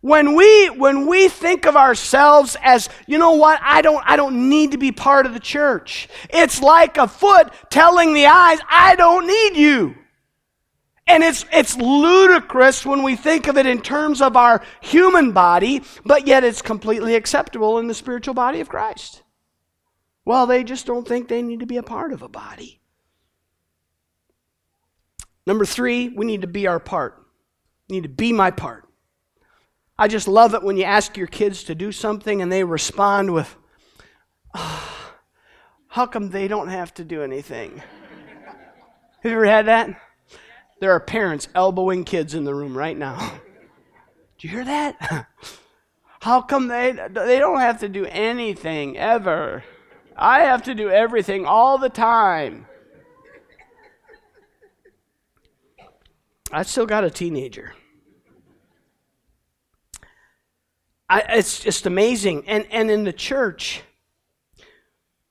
When 0.00 0.34
we 0.34 0.68
when 0.70 1.06
we 1.06 1.28
think 1.28 1.66
of 1.66 1.76
ourselves 1.76 2.56
as, 2.62 2.88
you 3.06 3.18
know 3.18 3.32
what, 3.32 3.60
I 3.62 3.82
don't 3.82 4.02
I 4.06 4.16
don't 4.16 4.48
need 4.48 4.70
to 4.70 4.78
be 4.78 4.90
part 4.90 5.26
of 5.26 5.34
the 5.34 5.40
church. 5.40 6.08
It's 6.30 6.62
like 6.62 6.96
a 6.96 7.06
foot 7.06 7.52
telling 7.68 8.14
the 8.14 8.24
eyes, 8.24 8.60
I 8.70 8.96
don't 8.96 9.26
need 9.26 9.60
you. 9.60 9.96
And 11.06 11.22
it's, 11.22 11.44
it's 11.52 11.76
ludicrous 11.76 12.86
when 12.86 13.02
we 13.02 13.16
think 13.16 13.48
of 13.48 13.58
it 13.58 13.66
in 13.66 13.82
terms 13.82 14.22
of 14.22 14.34
our 14.34 14.62
human 14.80 15.32
body, 15.32 15.82
but 16.06 16.26
yet 16.26 16.42
it's 16.42 16.62
completely 16.62 17.16
acceptable 17.16 17.78
in 17.78 17.86
the 17.86 17.94
spiritual 17.94 18.32
body 18.32 18.60
of 18.60 18.70
Christ. 18.70 19.24
Well, 20.28 20.44
they 20.44 20.62
just 20.62 20.84
don't 20.84 21.08
think 21.08 21.26
they 21.26 21.40
need 21.40 21.60
to 21.60 21.66
be 21.66 21.78
a 21.78 21.82
part 21.82 22.12
of 22.12 22.20
a 22.20 22.28
body. 22.28 22.82
Number 25.46 25.64
three, 25.64 26.10
we 26.10 26.26
need 26.26 26.42
to 26.42 26.46
be 26.46 26.66
our 26.66 26.78
part. 26.78 27.26
We 27.88 27.96
need 27.96 28.02
to 28.02 28.10
be 28.10 28.34
my 28.34 28.50
part. 28.50 28.86
I 29.98 30.06
just 30.06 30.28
love 30.28 30.52
it 30.52 30.62
when 30.62 30.76
you 30.76 30.84
ask 30.84 31.16
your 31.16 31.28
kids 31.28 31.64
to 31.64 31.74
do 31.74 31.92
something 31.92 32.42
and 32.42 32.52
they 32.52 32.62
respond 32.62 33.32
with, 33.32 33.56
oh, 34.52 35.14
How 35.86 36.04
come 36.04 36.28
they 36.28 36.46
don't 36.46 36.68
have 36.68 36.92
to 36.96 37.04
do 37.04 37.22
anything? 37.22 37.78
Have 39.22 39.24
you 39.24 39.30
ever 39.30 39.46
had 39.46 39.64
that? 39.64 39.98
There 40.78 40.92
are 40.92 41.00
parents 41.00 41.48
elbowing 41.54 42.04
kids 42.04 42.34
in 42.34 42.44
the 42.44 42.54
room 42.54 42.76
right 42.76 42.98
now. 42.98 43.16
Do 44.38 44.46
you 44.46 44.52
hear 44.52 44.64
that? 44.66 45.26
How 46.20 46.42
come 46.42 46.68
they, 46.68 46.92
they 46.92 47.38
don't 47.38 47.60
have 47.60 47.80
to 47.80 47.88
do 47.88 48.04
anything 48.04 48.98
ever? 48.98 49.64
I 50.18 50.40
have 50.40 50.64
to 50.64 50.74
do 50.74 50.90
everything 50.90 51.46
all 51.46 51.78
the 51.78 51.88
time. 51.88 52.66
I 56.50 56.62
still 56.64 56.86
got 56.86 57.04
a 57.04 57.10
teenager. 57.10 57.74
I, 61.08 61.20
it's 61.28 61.60
just 61.60 61.86
amazing. 61.86 62.48
And, 62.48 62.66
and 62.70 62.90
in 62.90 63.04
the 63.04 63.12
church, 63.12 63.82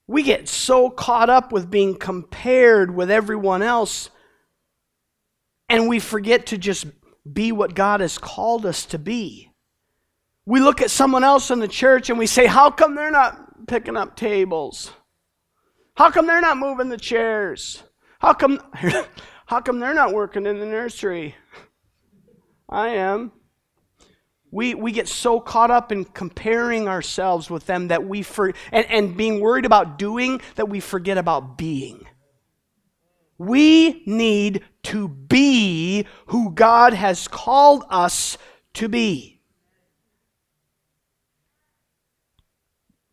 we 0.07 0.23
get 0.23 0.47
so 0.47 0.89
caught 0.89 1.29
up 1.29 1.51
with 1.51 1.69
being 1.69 1.95
compared 1.95 2.95
with 2.95 3.11
everyone 3.11 3.61
else 3.61 4.09
and 5.69 5.89
we 5.89 5.99
forget 5.99 6.45
to 6.47 6.57
just 6.57 6.85
be 7.31 7.51
what 7.51 7.75
God 7.75 7.99
has 7.99 8.17
called 8.17 8.65
us 8.65 8.85
to 8.85 8.97
be. 8.97 9.51
We 10.45 10.61
look 10.61 10.81
at 10.81 10.89
someone 10.89 11.25
else 11.25 11.51
in 11.51 11.59
the 11.59 11.67
church 11.67 12.09
and 12.09 12.17
we 12.17 12.25
say, 12.25 12.45
How 12.45 12.71
come 12.71 12.95
they're 12.95 13.11
not 13.11 13.46
picking 13.65 13.97
up 13.97 14.15
tables? 14.15 14.91
How 15.95 16.11
come 16.11 16.27
they're 16.27 16.41
not 16.41 16.57
moving 16.57 16.89
the 16.89 16.97
chairs? 16.97 17.83
How 18.19 18.33
come, 18.33 18.59
how 19.45 19.61
come 19.61 19.79
they're 19.79 19.93
not 19.93 20.13
working 20.13 20.45
in 20.45 20.59
the 20.59 20.65
nursery? 20.65 21.35
I 22.69 22.89
am. 22.89 23.31
We, 24.51 24.75
we 24.75 24.91
get 24.91 25.07
so 25.07 25.39
caught 25.39 25.71
up 25.71 25.91
in 25.91 26.05
comparing 26.05 26.87
ourselves 26.87 27.49
with 27.49 27.65
them 27.65 27.89
that 27.89 28.05
we 28.05 28.23
for, 28.23 28.53
and, 28.71 28.85
and 28.89 29.17
being 29.17 29.39
worried 29.39 29.65
about 29.65 29.97
doing 29.99 30.41
that 30.55 30.69
we 30.69 30.79
forget 30.79 31.17
about 31.17 31.57
being. 31.57 32.07
We 33.37 34.03
need 34.05 34.63
to 34.83 35.07
be 35.07 36.05
who 36.27 36.51
God 36.51 36.93
has 36.93 37.27
called 37.27 37.83
us 37.89 38.37
to 38.75 38.87
be. 38.87 39.36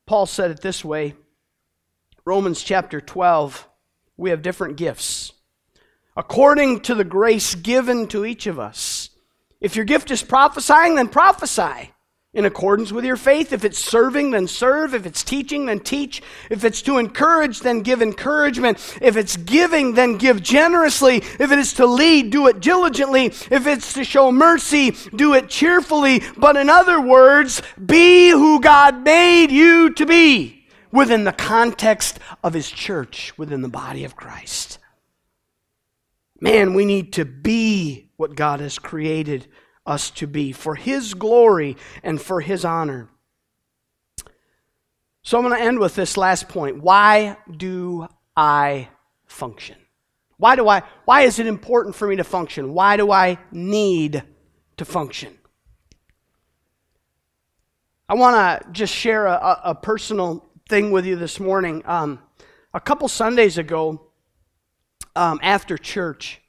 Paul 0.07 0.27
said 0.27 0.51
it 0.51 0.61
this 0.61 0.85
way 0.85 1.15
Romans 2.25 2.63
chapter 2.63 3.01
12, 3.01 3.69
we 4.17 4.31
have 4.31 4.43
different 4.43 4.77
gifts. 4.77 5.33
According 6.17 6.81
to 6.83 6.95
the 6.95 7.05
grace 7.05 7.55
given 7.55 8.07
to 8.09 8.25
each 8.25 8.47
of 8.47 8.59
us. 8.59 9.11
If 9.61 9.77
your 9.77 9.85
gift 9.85 10.11
is 10.11 10.23
prophesying, 10.23 10.95
then 10.95 11.09
prophesy 11.09 11.94
in 12.35 12.45
accordance 12.45 12.93
with 12.93 13.05
your 13.05 13.17
faith. 13.17 13.53
If 13.53 13.65
it's 13.65 13.79
serving, 13.79 14.33
then 14.33 14.49
serve. 14.49 14.95
If 14.95 15.07
it's 15.07 15.23
teaching, 15.23 15.67
then 15.67 15.81
teach. 15.81 16.21
If 16.51 16.65
it's 16.65 16.83
to 16.83 16.99
encourage, 16.99 17.61
then 17.61 17.81
give 17.81 18.03
encouragement. 18.03 18.79
If 19.01 19.17
it's 19.17 19.37
giving, 19.37 19.95
then 19.95 20.19
give 20.19 20.43
generously. 20.43 21.19
If 21.19 21.53
it 21.53 21.59
is 21.59 21.73
to 21.75 21.87
lead, 21.87 22.31
do 22.31 22.49
it 22.49 22.61
diligently. 22.61 23.27
If 23.27 23.67
it's 23.67 23.95
to 23.95 24.05
show 24.05 24.33
mercy, 24.33 24.91
do 25.15 25.35
it 25.35 25.49
cheerfully. 25.49 26.23
But 26.37 26.57
in 26.57 26.69
other 26.69 27.01
words, 27.01 27.63
be 27.85 28.31
who 28.31 28.61
God 28.61 29.05
made 29.05 29.51
you 29.51 29.91
to 29.95 30.05
be 30.05 30.67
within 30.91 31.25
the 31.25 31.33
context 31.33 32.19
of 32.43 32.53
His 32.53 32.71
church, 32.71 33.37
within 33.39 33.63
the 33.63 33.69
body 33.69 34.05
of 34.05 34.17
Christ. 34.17 34.79
Man, 36.41 36.75
we 36.75 36.85
need 36.85 37.13
to 37.15 37.25
be 37.25 38.11
what 38.17 38.35
God 38.35 38.61
has 38.61 38.79
created 38.79 39.47
us 39.87 40.11
to 40.11 40.27
be 40.27 40.53
for 40.53 40.75
His 40.75 41.15
glory 41.15 41.77
and 42.03 42.21
for 42.21 42.41
His 42.41 42.65
honor. 42.65 43.09
So 45.23 45.39
I'm 45.39 45.45
going 45.45 45.59
to 45.59 45.65
end 45.65 45.79
with 45.79 45.95
this 45.95 46.17
last 46.17 46.49
point. 46.49 46.83
Why 46.83 47.37
do 47.51 48.07
I 48.37 48.89
function? 49.27 49.77
Why 50.37 50.57
do 50.57 50.69
I 50.69 50.83
why 51.05 51.23
is 51.23 51.39
it 51.39 51.47
important 51.47 51.95
for 51.95 52.07
me 52.09 52.17
to 52.17 52.25
function? 52.25 52.75
Why 52.75 52.97
do 52.97 53.11
I 53.11 53.39
need 53.53 54.23
to 54.77 54.85
function? 54.85 55.39
I 58.09 58.15
want 58.15 58.37
to 58.37 58.71
just 58.73 58.93
share 58.93 59.27
a, 59.27 59.61
a, 59.65 59.75
personal 59.75 60.45
thing 60.69 60.91
with 60.91 61.07
you 61.07 61.17
this 61.17 61.41
morning. 61.41 61.83
Um, 61.87 62.19
a 62.75 62.81
couple 62.81 63.09
Sundays 63.09 63.57
ago, 63.57 64.11
um, 65.17 65.41
after 65.43 65.79
church, 65.79 66.43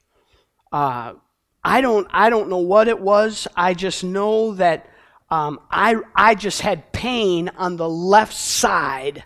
uh, 0.74 1.14
I 1.66 1.82
don't, 1.82 2.08
I 2.12 2.30
don't 2.30 2.48
know 2.48 2.60
what 2.60 2.88
it 2.88 3.02
was. 3.02 3.48
I 3.56 3.74
just 3.74 4.04
know 4.04 4.54
that 4.54 4.88
um, 5.32 5.60
I, 5.72 5.96
I 6.16 6.36
just 6.36 6.62
had 6.62 6.92
pain 6.92 7.50
on 7.58 7.76
the 7.76 7.90
left 7.90 8.36
side, 8.36 9.24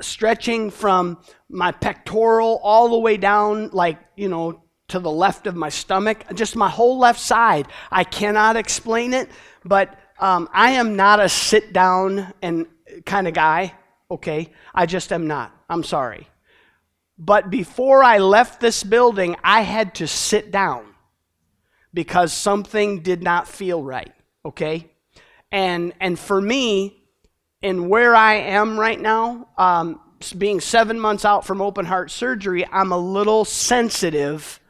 stretching 0.00 0.70
from 0.70 1.18
my 1.50 1.72
pectoral 1.72 2.58
all 2.62 2.88
the 2.88 2.98
way 2.98 3.18
down, 3.18 3.68
like, 3.68 3.98
you 4.16 4.30
know, 4.30 4.62
to 4.88 4.98
the 4.98 5.10
left 5.10 5.46
of 5.46 5.54
my 5.54 5.68
stomach, 5.68 6.24
just 6.32 6.56
my 6.56 6.70
whole 6.70 6.98
left 6.98 7.20
side. 7.20 7.68
I 7.92 8.02
cannot 8.02 8.56
explain 8.56 9.12
it, 9.12 9.28
but 9.62 9.94
um, 10.18 10.48
I 10.54 10.70
am 10.70 10.96
not 10.96 11.20
a 11.20 11.28
sit 11.28 11.74
down 11.74 12.32
and 12.40 12.66
kind 13.04 13.28
of 13.28 13.34
guy, 13.34 13.74
okay? 14.10 14.52
I 14.74 14.86
just 14.86 15.12
am 15.12 15.26
not. 15.26 15.54
I'm 15.68 15.84
sorry. 15.84 16.28
But 17.18 17.50
before 17.50 18.02
I 18.02 18.16
left 18.16 18.58
this 18.58 18.82
building, 18.82 19.36
I 19.44 19.60
had 19.60 19.96
to 19.96 20.06
sit 20.08 20.50
down 20.50 20.87
because 21.92 22.32
something 22.32 23.00
did 23.00 23.22
not 23.22 23.48
feel 23.48 23.82
right, 23.82 24.12
okay? 24.44 24.90
And, 25.50 25.92
and 26.00 26.18
for 26.18 26.40
me, 26.40 27.02
in 27.62 27.88
where 27.88 28.14
I 28.14 28.34
am 28.34 28.78
right 28.78 29.00
now, 29.00 29.48
um, 29.56 30.00
being 30.36 30.60
seven 30.60 30.98
months 30.98 31.24
out 31.24 31.44
from 31.44 31.60
open 31.60 31.86
heart 31.86 32.10
surgery, 32.10 32.66
I'm 32.70 32.92
a 32.92 32.98
little 32.98 33.44
sensitive 33.44 34.60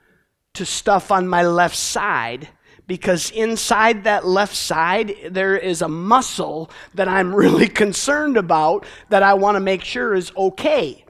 to 0.54 0.64
stuff 0.64 1.11
on 1.11 1.28
my 1.28 1.44
left 1.44 1.76
side 1.76 2.48
because 2.87 3.31
inside 3.31 4.04
that 4.04 4.26
left 4.26 4.57
side 4.57 5.14
there 5.31 5.57
is 5.57 5.83
a 5.83 5.88
muscle 5.88 6.70
that 6.94 7.07
I'm 7.09 7.35
really 7.44 7.68
concerned 7.68 8.37
about 8.37 8.85
that 9.11 9.22
I 9.22 9.35
want 9.35 9.57
to 9.57 9.61
make 9.61 9.85
sure 9.85 10.14
is 10.14 10.33
okay. 10.37 11.04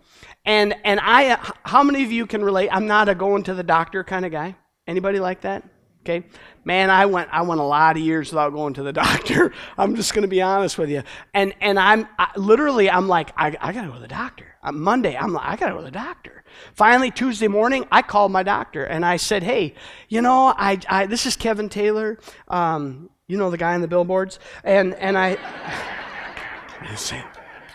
And 0.45 0.75
and 0.85 1.01
I 1.03 1.39
how 1.63 1.83
many 1.83 2.05
of 2.05 2.13
you 2.13 2.27
can 2.27 2.43
relate? 2.43 2.69
I'm 2.73 2.87
not 2.87 3.09
a 3.09 3.15
going 3.15 3.43
to 3.45 3.55
the 3.55 3.63
doctor 3.63 4.05
kind 4.05 4.25
of 4.25 4.33
guy. 4.33 4.57
Anybody 4.87 5.21
like 5.21 5.43
that? 5.43 5.63
Okay? 6.09 6.27
Man, 6.65 6.91
I 6.91 7.07
went 7.07 7.29
I 7.33 7.43
went 7.43 7.61
a 7.61 7.65
lot 7.65 7.97
of 7.97 8.03
years 8.03 8.31
without 8.31 8.51
going 8.51 8.75
to 8.75 8.83
the 8.83 8.93
doctor. 9.05 9.53
I'm 9.77 9.95
just 9.95 10.15
going 10.15 10.23
to 10.23 10.29
be 10.29 10.41
honest 10.41 10.79
with 10.79 10.89
you. 10.89 11.03
And 11.35 11.55
and 11.61 11.79
I'm 11.79 12.09
I, 12.19 12.31
literally 12.37 12.91
I'm 12.91 13.09
like 13.09 13.31
I, 13.37 13.49
I 13.61 13.73
got 13.73 13.83
to 13.83 13.89
go 13.89 13.95
to 13.95 14.01
the 14.01 14.09
doctor. 14.09 14.47
On 14.63 14.79
Monday, 14.79 15.17
I'm 15.17 15.33
like 15.33 15.47
I 15.47 15.57
got 15.57 15.67
to 15.69 15.73
go 15.73 15.79
to 15.79 15.85
the 15.85 15.91
doctor. 15.91 16.45
Finally, 16.75 17.11
Tuesday 17.11 17.49
morning, 17.49 17.87
I 17.93 18.03
called 18.03 18.33
my 18.33 18.43
doctor 18.43 18.85
and 18.85 19.05
I 19.05 19.17
said, 19.17 19.43
"Hey, 19.43 19.75
you 20.09 20.21
know, 20.21 20.53
I, 20.57 20.79
I 20.89 21.07
this 21.07 21.27
is 21.27 21.37
Kevin 21.37 21.69
Taylor. 21.69 22.19
Um, 22.49 23.11
you 23.27 23.37
know 23.37 23.51
the 23.51 23.59
guy 23.59 23.75
on 23.75 23.83
the 23.83 23.89
billboards, 23.89 24.39
and 24.65 24.95
and 24.95 25.17
I." 25.17 25.37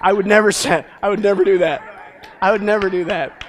I 0.01 0.13
would 0.13 0.25
never 0.25 0.51
say 0.51 0.85
I 1.01 1.09
would 1.09 1.19
never 1.19 1.43
do 1.43 1.59
that. 1.59 2.27
I 2.41 2.51
would 2.51 2.61
never 2.61 2.89
do 2.89 3.05
that. 3.05 3.45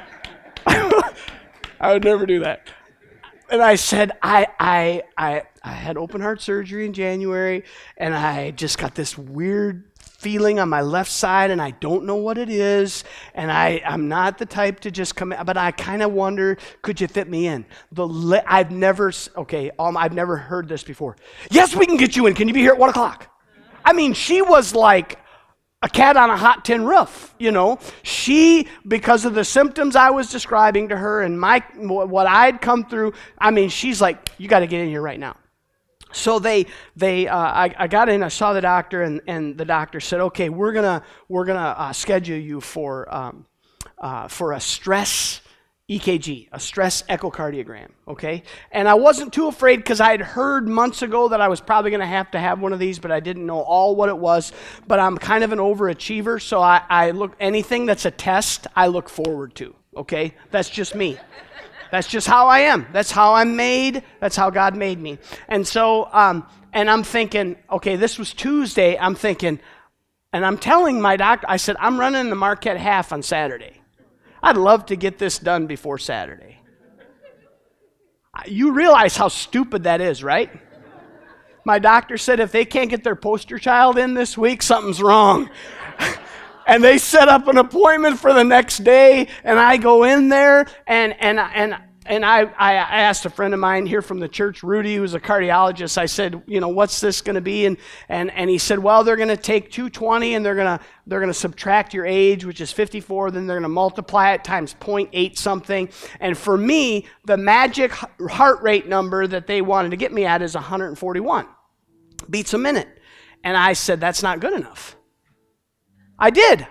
I 0.66 1.92
would 1.92 2.05
never 2.05 2.27
do 2.27 2.40
that 2.40 2.68
and 3.51 3.63
I 3.63 3.75
said, 3.77 4.13
I, 4.23 4.47
I, 4.59 5.03
I, 5.17 5.43
I 5.63 5.73
had 5.73 5.97
open 5.97 6.21
heart 6.21 6.41
surgery 6.41 6.87
in 6.87 6.93
January, 6.93 7.65
and 7.97 8.15
I 8.15 8.51
just 8.51 8.79
got 8.79 8.95
this 8.95 9.17
weird 9.17 9.85
feeling 10.25 10.59
on 10.59 10.71
my 10.71 10.81
left 10.81 11.11
side 11.11 11.51
and 11.51 11.61
I 11.61 11.73
don't 11.73 12.07
know 12.07 12.17
what 12.17 12.39
it 12.39 12.49
is. 12.49 13.05
And 13.35 13.53
I, 13.53 13.83
I'm 13.85 14.09
not 14.09 14.39
the 14.39 14.47
type 14.47 14.81
to 14.81 14.91
just 14.91 15.15
come 15.17 15.35
but 15.45 15.59
I 15.59 15.71
kind 15.71 16.03
of 16.03 16.13
wonder, 16.13 16.57
could 16.81 16.99
you 16.99 17.09
fit 17.09 17.29
me 17.29 17.47
in? 17.47 17.67
The 17.93 18.07
li- 18.07 18.41
I've 18.47 18.71
never, 18.71 19.13
okay, 19.37 19.71
um, 19.79 19.99
I've 19.99 20.15
never 20.15 20.39
heard 20.39 20.67
this 20.67 20.83
before. 20.83 21.17
Yes, 21.51 21.77
we 21.77 21.85
can 21.85 21.99
get 21.99 22.17
you 22.17 22.27
in. 22.27 22.35
Can 22.35 22.49
you 22.49 22.55
be 22.55 22.61
here 22.61 22.73
at 22.73 22.79
one 22.79 22.89
o'clock? 22.89 23.29
I 23.85 23.93
mean, 23.93 24.15
she 24.15 24.41
was 24.41 24.75
like, 24.75 25.19
a 25.85 25.88
cat 25.88 26.16
on 26.16 26.31
a 26.31 26.37
hot 26.37 26.64
tin 26.64 26.87
roof, 26.87 27.35
you 27.38 27.53
know. 27.53 27.79
She, 28.03 28.66
because 28.88 29.27
of 29.27 29.35
the 29.35 29.44
symptoms 29.44 29.94
I 29.94 30.09
was 30.09 30.31
describing 30.31 30.88
to 30.88 30.97
her 30.97 31.20
and 31.20 31.38
my 31.38 31.62
what 31.77 32.27
I'd 32.27 32.62
come 32.62 32.87
through, 32.87 33.12
I 33.38 33.51
mean, 33.51 33.68
she's 33.68 34.01
like, 34.01 34.31
you 34.38 34.49
got 34.49 34.61
to 34.61 34.66
get 34.66 34.81
in 34.81 34.88
here 34.88 35.03
right 35.03 35.20
now. 35.20 35.37
So 36.11 36.38
they, 36.38 36.66
they, 36.97 37.29
uh, 37.29 37.37
I, 37.37 37.75
I, 37.77 37.87
got 37.88 38.09
in. 38.09 38.23
I 38.23 38.29
saw 38.29 38.55
the 38.55 38.62
doctor, 38.62 39.03
and, 39.03 39.20
and 39.27 39.59
the 39.59 39.64
doctor 39.64 39.99
said, 40.01 40.20
"Okay, 40.20 40.49
we're 40.49 40.73
gonna, 40.73 41.03
we're 41.29 41.44
gonna 41.44 41.75
uh, 41.77 41.92
schedule 41.92 42.38
you 42.38 42.61
for, 42.61 43.12
um, 43.12 43.47
uh, 43.99 44.29
for 44.29 44.53
a 44.53 44.61
stress 44.61 45.40
EKG, 45.90 46.49
a 46.51 46.59
stress 46.59 47.03
echocardiogram, 47.11 47.88
okay? 48.09 48.42
And 48.73 48.88
I 48.88 48.94
wasn't 48.94 49.35
too 49.35 49.49
afraid 49.49 49.77
because 49.77 50.01
I 50.01 50.12
had 50.12 50.23
heard 50.23 50.66
months 50.66 51.03
ago 51.03 51.29
that 51.29 51.42
I 51.42 51.49
was 51.49 51.61
probably 51.61 51.90
going 51.90 52.01
to 52.01 52.07
have 52.07 52.31
to 52.31 52.40
have 52.40 52.59
one 52.59 52.73
of 52.73 52.79
these, 52.79 52.99
but 52.99 53.12
I 53.12 53.20
didn't 53.20 53.44
know 53.44 53.61
all 53.61 53.94
what 53.94 54.09
it 54.09 54.16
was. 54.16 54.53
But 54.87 54.99
I'm 54.99 55.18
kind 55.18 55.44
of 55.44 55.53
an 55.53 55.59
overachiever, 55.59 56.40
so 56.40 56.62
I, 56.62 56.81
I 56.88 57.11
look 57.11 57.37
anything 57.38 57.85
that's 57.85 58.07
a 58.07 58.11
test, 58.11 58.66
I 58.75 58.87
look 58.87 59.11
forward 59.11 59.55
to, 59.57 59.75
okay? 59.94 60.35
That's 60.51 60.70
just 60.70 60.94
me. 60.94 61.18
That's 61.90 62.09
just 62.09 62.27
how 62.27 62.49
I 62.49 62.61
am. 62.61 62.87
That's 62.92 63.11
how 63.11 63.35
I'm 63.35 63.55
made. 63.55 64.03
That's 64.20 64.37
how 64.37 64.49
God 64.49 64.77
made 64.77 64.99
me. 64.99 65.18
And 65.49 65.66
so, 65.66 66.09
um, 66.12 66.47
and 66.73 66.88
I'm 66.88 67.03
thinking, 67.03 67.57
okay, 67.70 67.97
this 67.97 68.18
was 68.18 68.33
Tuesday. 68.33 68.97
I'm 68.99 69.14
thinking, 69.14 69.61
and 70.33 70.47
I'm 70.47 70.57
telling 70.57 70.99
my 70.99 71.18
doctor, 71.18 71.47
I 71.47 71.59
said, 71.59 71.77
I'm 71.79 72.01
running 72.01 72.31
the 72.31 72.37
Marquette 72.37 72.79
half 72.79 73.12
on 73.12 73.23
Saturday. 73.23 73.83
I'd 74.45 74.59
love 74.59 74.85
to 74.87 74.97
get 74.97 75.17
this 75.17 75.39
done 75.39 75.67
before 75.67 75.97
Saturday. 75.97 76.59
You 78.45 78.73
realize 78.73 79.17
how 79.17 79.29
stupid 79.29 79.85
that 79.85 80.03
is, 80.03 80.23
right? 80.23 80.51
My 81.65 81.79
doctor 81.79 82.19
said 82.19 82.41
if 82.41 82.53
they 82.53 82.67
can't 82.67 82.91
get 82.91 83.03
their 83.03 83.17
poster 83.17 83.59
child 83.59 83.97
in 83.97 84.13
this 84.13 84.37
week, 84.37 84.63
something's 84.63 85.01
wrong. 85.01 85.49
and 86.67 86.85
they 86.85 86.99
set 86.99 87.27
up 87.27 87.49
an 87.49 87.57
appointment 87.57 88.19
for 88.19 88.35
the 88.35 88.45
next 88.45 88.85
day, 88.85 89.29
and 89.45 89.59
I 89.59 89.79
go 89.79 90.05
in 90.05 90.29
there, 90.29 90.67
and, 90.87 91.19
and, 91.21 91.39
and 91.39 91.79
and 92.07 92.25
I, 92.25 92.43
I 92.59 92.75
asked 92.75 93.25
a 93.25 93.31
friend 93.31 93.55
of 93.55 93.61
mine 93.61 93.87
here 93.87 94.03
from 94.03 94.19
the 94.21 94.29
church, 94.29 94.62
Rudy, 94.62 94.97
who's 94.97 95.14
a 95.14 95.21
cardiologist, 95.21 95.97
I 95.97 96.07
said, 96.07 96.43
you 96.47 96.61
know, 96.61 96.69
what's 96.69 97.01
this 97.01 97.21
going 97.21 97.35
to 97.35 97.40
be? 97.40 97.67
And, 97.67 97.79
and, 98.09 98.31
and 98.33 98.51
he 98.51 98.59
said, 98.59 98.79
well, 98.79 99.05
they're 99.05 99.17
going 99.17 99.29
to 99.29 99.37
take 99.37 99.71
220 99.71 100.35
and 100.35 100.45
they're 100.45 100.55
going 100.55 100.79
to 100.79 100.85
they're 101.07 101.21
going 101.21 101.33
to 101.33 101.38
subtract 101.38 101.93
your 101.93 102.07
age, 102.07 102.47
which 102.47 102.62
is 102.62 102.73
54, 102.73 103.31
then 103.31 103.47
they're 103.47 103.57
going 103.57 103.62
to 103.64 103.69
multiply 103.69 104.33
it 104.33 104.43
times 104.43 104.75
0.8 104.81 105.37
something. 105.37 105.90
And 106.19 106.37
for 106.37 106.57
me, 106.57 107.07
the 107.27 107.37
magic 107.37 107.93
heart 107.93 108.62
rate 108.62 108.88
number 108.88 109.27
that 109.27 109.47
they 109.47 109.61
wanted 109.61 109.90
to 109.90 109.97
get 109.97 110.12
me 110.12 110.25
at 110.25 110.40
is 110.40 110.55
141 110.55 111.47
beats 112.31 112.55
a 112.55 112.59
minute. 112.59 112.88
And 113.43 113.57
I 113.57 113.75
said, 113.75 114.01
that's 114.01 114.23
not 114.23 114.40
good 114.40 114.55
enough. 114.55 114.97
I 116.19 116.31
did. 116.31 116.67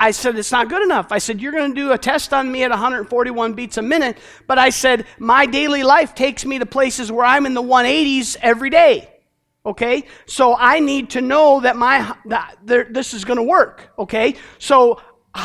I 0.00 0.12
said, 0.12 0.38
it's 0.38 0.50
not 0.50 0.70
good 0.70 0.82
enough. 0.82 1.12
I 1.12 1.18
said, 1.18 1.42
you're 1.42 1.52
going 1.52 1.74
to 1.74 1.80
do 1.80 1.92
a 1.92 1.98
test 1.98 2.32
on 2.32 2.50
me 2.50 2.64
at 2.64 2.70
141 2.70 3.52
beats 3.52 3.76
a 3.76 3.82
minute. 3.82 4.16
But 4.46 4.58
I 4.58 4.70
said, 4.70 5.04
my 5.18 5.44
daily 5.44 5.82
life 5.82 6.14
takes 6.14 6.46
me 6.46 6.58
to 6.58 6.64
places 6.64 7.12
where 7.12 7.26
I'm 7.26 7.44
in 7.44 7.52
the 7.52 7.62
180s 7.62 8.36
every 8.40 8.70
day. 8.70 9.12
Okay? 9.66 10.04
So 10.24 10.56
I 10.56 10.80
need 10.80 11.10
to 11.10 11.20
know 11.20 11.60
that 11.60 11.76
my 11.76 12.16
that 12.24 12.56
this 12.64 13.12
is 13.12 13.26
going 13.26 13.36
to 13.36 13.42
work. 13.42 13.90
Okay? 13.98 14.36
So 14.58 15.02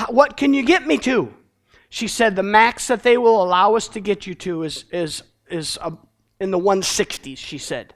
what 0.09 0.37
can 0.37 0.53
you 0.53 0.63
get 0.63 0.87
me 0.87 0.97
to? 0.99 1.33
She 1.89 2.07
said 2.07 2.37
the 2.37 2.43
max 2.43 2.87
that 2.87 3.03
they 3.03 3.17
will 3.17 3.43
allow 3.43 3.75
us 3.75 3.89
to 3.89 3.99
get 3.99 4.25
you 4.25 4.35
to 4.35 4.63
is 4.63 4.85
is 4.91 5.21
is 5.49 5.77
uh, 5.81 5.91
in 6.39 6.51
the 6.51 6.59
160s, 6.59 7.37
she 7.37 7.57
said. 7.57 7.93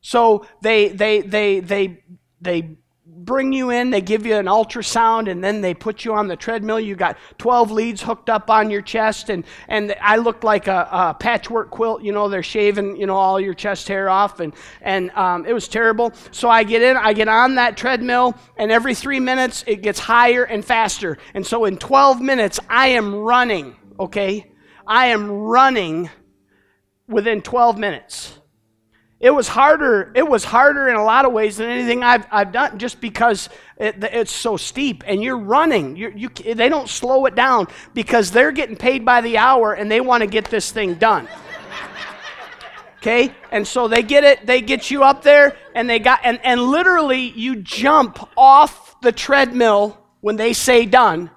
So 0.00 0.46
they 0.62 0.88
they 0.88 1.20
they 1.20 1.58
they 1.58 2.04
they 2.40 2.76
bring 3.16 3.52
you 3.52 3.70
in, 3.70 3.90
they 3.90 4.00
give 4.00 4.24
you 4.24 4.36
an 4.36 4.46
ultrasound, 4.46 5.30
and 5.30 5.42
then 5.42 5.60
they 5.60 5.74
put 5.74 6.04
you 6.04 6.14
on 6.14 6.28
the 6.28 6.36
treadmill. 6.36 6.80
You 6.80 6.94
got 6.94 7.18
12 7.38 7.70
leads 7.70 8.02
hooked 8.02 8.30
up 8.30 8.50
on 8.50 8.70
your 8.70 8.82
chest, 8.82 9.30
and, 9.30 9.44
and 9.68 9.94
I 10.00 10.16
looked 10.16 10.44
like 10.44 10.68
a, 10.68 10.88
a 10.90 11.14
patchwork 11.14 11.70
quilt. 11.70 12.02
You 12.02 12.12
know, 12.12 12.28
they're 12.28 12.42
shaving, 12.42 12.96
you 12.96 13.06
know, 13.06 13.16
all 13.16 13.40
your 13.40 13.54
chest 13.54 13.88
hair 13.88 14.08
off, 14.08 14.40
and, 14.40 14.54
and 14.80 15.10
um, 15.12 15.46
it 15.46 15.52
was 15.52 15.68
terrible. 15.68 16.12
So 16.30 16.48
I 16.48 16.64
get 16.64 16.82
in, 16.82 16.96
I 16.96 17.12
get 17.12 17.28
on 17.28 17.56
that 17.56 17.76
treadmill, 17.76 18.36
and 18.56 18.70
every 18.70 18.94
three 18.94 19.20
minutes 19.20 19.64
it 19.66 19.82
gets 19.82 19.98
higher 19.98 20.44
and 20.44 20.64
faster. 20.64 21.18
And 21.34 21.46
so 21.46 21.64
in 21.64 21.76
12 21.76 22.20
minutes, 22.20 22.60
I 22.68 22.88
am 22.88 23.14
running, 23.14 23.76
okay? 23.98 24.50
I 24.86 25.06
am 25.06 25.30
running 25.30 26.10
within 27.08 27.42
12 27.42 27.78
minutes. 27.78 28.39
It 29.20 29.30
was 29.30 29.48
harder. 29.48 30.10
It 30.14 30.26
was 30.26 30.44
harder 30.44 30.88
in 30.88 30.96
a 30.96 31.04
lot 31.04 31.26
of 31.26 31.32
ways 31.32 31.58
than 31.58 31.68
anything 31.68 32.02
I've, 32.02 32.26
I've 32.30 32.52
done, 32.52 32.78
just 32.78 33.02
because 33.02 33.50
it, 33.76 34.02
it's 34.02 34.32
so 34.32 34.56
steep 34.56 35.04
and 35.06 35.22
you're 35.22 35.38
running. 35.38 35.94
You're, 35.94 36.12
you, 36.12 36.30
they 36.30 36.70
don't 36.70 36.88
slow 36.88 37.26
it 37.26 37.34
down 37.34 37.68
because 37.92 38.30
they're 38.30 38.50
getting 38.50 38.76
paid 38.76 39.04
by 39.04 39.20
the 39.20 39.36
hour 39.36 39.74
and 39.74 39.90
they 39.90 40.00
want 40.00 40.22
to 40.22 40.26
get 40.26 40.46
this 40.46 40.72
thing 40.72 40.94
done. 40.94 41.28
okay, 42.96 43.34
and 43.52 43.66
so 43.66 43.88
they 43.88 44.02
get 44.02 44.24
it. 44.24 44.46
They 44.46 44.62
get 44.62 44.90
you 44.90 45.04
up 45.04 45.22
there 45.22 45.54
and 45.74 45.88
they 45.88 45.98
got 45.98 46.20
and, 46.24 46.40
and 46.42 46.62
literally 46.62 47.20
you 47.20 47.56
jump 47.56 48.26
off 48.38 48.98
the 49.02 49.12
treadmill 49.12 49.98
when 50.22 50.36
they 50.36 50.54
say 50.54 50.86
done 50.86 51.30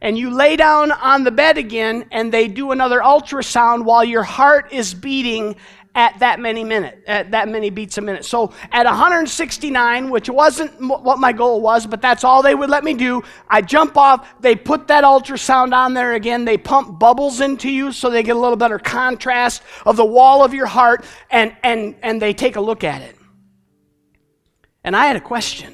and 0.00 0.16
you 0.18 0.30
lay 0.30 0.56
down 0.56 0.92
on 0.92 1.24
the 1.24 1.30
bed 1.30 1.58
again 1.58 2.06
and 2.12 2.32
they 2.32 2.48
do 2.48 2.70
another 2.70 3.00
ultrasound 3.00 3.84
while 3.84 4.04
your 4.04 4.22
heart 4.22 4.72
is 4.72 4.94
beating 4.94 5.56
at 5.96 6.18
that 6.18 6.38
many 6.38 6.62
minute, 6.62 7.02
at 7.06 7.30
that 7.30 7.48
many 7.48 7.70
beats 7.70 7.96
a 7.96 8.02
minute. 8.02 8.24
So 8.26 8.52
at 8.70 8.84
169, 8.84 10.10
which 10.10 10.28
wasn't 10.28 10.78
what 10.78 11.18
my 11.18 11.32
goal 11.32 11.62
was, 11.62 11.86
but 11.86 12.02
that's 12.02 12.22
all 12.22 12.42
they 12.42 12.54
would 12.54 12.68
let 12.68 12.84
me 12.84 12.92
do. 12.92 13.22
I 13.48 13.62
jump 13.62 13.96
off. 13.96 14.28
They 14.40 14.54
put 14.54 14.88
that 14.88 15.04
ultrasound 15.04 15.72
on 15.72 15.94
there 15.94 16.12
again. 16.12 16.44
They 16.44 16.58
pump 16.58 16.98
bubbles 16.98 17.40
into 17.40 17.70
you 17.70 17.92
so 17.92 18.10
they 18.10 18.22
get 18.22 18.36
a 18.36 18.38
little 18.38 18.58
better 18.58 18.78
contrast 18.78 19.62
of 19.86 19.96
the 19.96 20.04
wall 20.04 20.44
of 20.44 20.52
your 20.52 20.66
heart, 20.66 21.04
and 21.30 21.56
and 21.62 21.96
and 22.02 22.20
they 22.20 22.34
take 22.34 22.56
a 22.56 22.60
look 22.60 22.84
at 22.84 23.00
it. 23.00 23.16
And 24.84 24.94
I 24.94 25.06
had 25.06 25.16
a 25.16 25.20
question. 25.20 25.72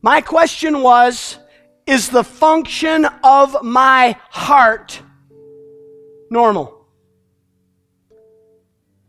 My 0.00 0.20
question 0.20 0.80
was, 0.80 1.38
is 1.86 2.08
the 2.08 2.22
function 2.22 3.04
of 3.24 3.64
my 3.64 4.16
heart 4.30 5.02
normal? 6.30 6.73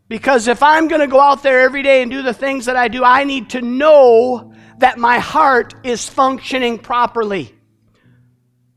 Because 0.08 0.46
if 0.46 0.62
I'm 0.62 0.88
going 0.88 1.00
to 1.00 1.06
go 1.08 1.20
out 1.20 1.42
there 1.42 1.62
every 1.62 1.82
day 1.82 2.02
and 2.02 2.10
do 2.10 2.22
the 2.22 2.32
things 2.32 2.66
that 2.66 2.76
I 2.76 2.88
do, 2.88 3.02
I 3.02 3.24
need 3.24 3.50
to 3.50 3.60
know 3.60 4.52
that 4.78 4.98
my 4.98 5.18
heart 5.18 5.74
is 5.84 6.08
functioning 6.08 6.78
properly. 6.78 7.52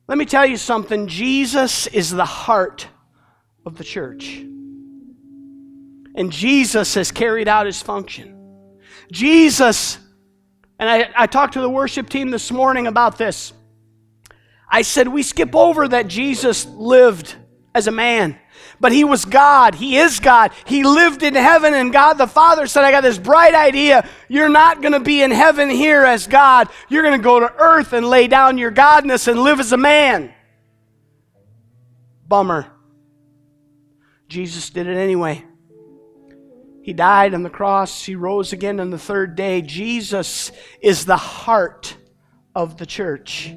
Let 0.08 0.18
me 0.18 0.26
tell 0.26 0.46
you 0.46 0.58
something 0.58 1.08
Jesus 1.08 1.86
is 1.88 2.10
the 2.10 2.26
heart 2.26 2.88
of 3.66 3.78
the 3.78 3.84
church. 3.84 4.38
And 6.16 6.32
Jesus 6.32 6.96
has 6.96 7.12
carried 7.12 7.48
out 7.48 7.68
his 7.68 7.82
function. 7.82 8.80
Jesus, 9.12 10.00
and 10.80 10.90
I, 10.90 11.10
I 11.16 11.28
talked 11.28 11.54
to 11.54 11.62
the 11.62 11.70
worship 11.70 12.10
team 12.10 12.32
this 12.32 12.52
morning 12.52 12.88
about 12.88 13.20
this. 13.20 13.54
I 14.68 14.82
said, 14.82 15.08
we 15.08 15.22
skip 15.22 15.56
over 15.56 15.88
that 15.88 16.08
Jesus 16.08 16.66
lived 16.66 17.36
as 17.76 17.88
a 17.88 17.92
man. 17.92 18.40
But 18.80 18.92
he 18.94 19.04
was 19.04 19.26
God. 19.26 19.76
He 19.76 19.98
is 19.98 20.20
God. 20.20 20.52
He 20.66 20.84
lived 20.84 21.22
in 21.22 21.36
heaven, 21.36 21.74
and 21.74 21.92
God 21.92 22.14
the 22.14 22.28
Father 22.28 22.66
said, 22.66 22.84
I 22.84 22.92
got 22.92 23.02
this 23.02 23.18
bright 23.18 23.54
idea. 23.54 24.08
You're 24.30 24.50
not 24.50 24.82
going 24.82 24.94
to 24.94 25.00
be 25.00 25.22
in 25.22 25.32
heaven 25.32 25.70
here 25.70 26.06
as 26.06 26.28
God. 26.28 26.70
You're 26.88 27.04
going 27.04 27.20
to 27.20 27.24
go 27.24 27.42
to 27.42 27.54
earth 27.58 27.94
and 27.94 28.08
lay 28.08 28.28
down 28.28 28.58
your 28.58 28.72
godness 28.72 29.28
and 29.28 29.42
live 29.42 29.60
as 29.60 29.74
a 29.74 29.78
man. 29.78 30.34
Bummer. 32.28 32.72
Jesus 34.30 34.70
did 34.70 34.88
it 34.88 34.96
anyway. 34.96 35.44
He 36.82 36.94
died 36.94 37.34
on 37.34 37.44
the 37.44 37.50
cross. 37.50 38.06
He 38.06 38.16
rose 38.16 38.54
again 38.54 38.80
on 38.80 38.92
the 38.92 38.98
third 38.98 39.36
day. 39.36 39.62
Jesus 39.62 40.52
is 40.82 41.06
the 41.06 41.18
heart 41.18 41.98
of 42.56 42.78
the 42.78 42.86
church. 42.86 43.54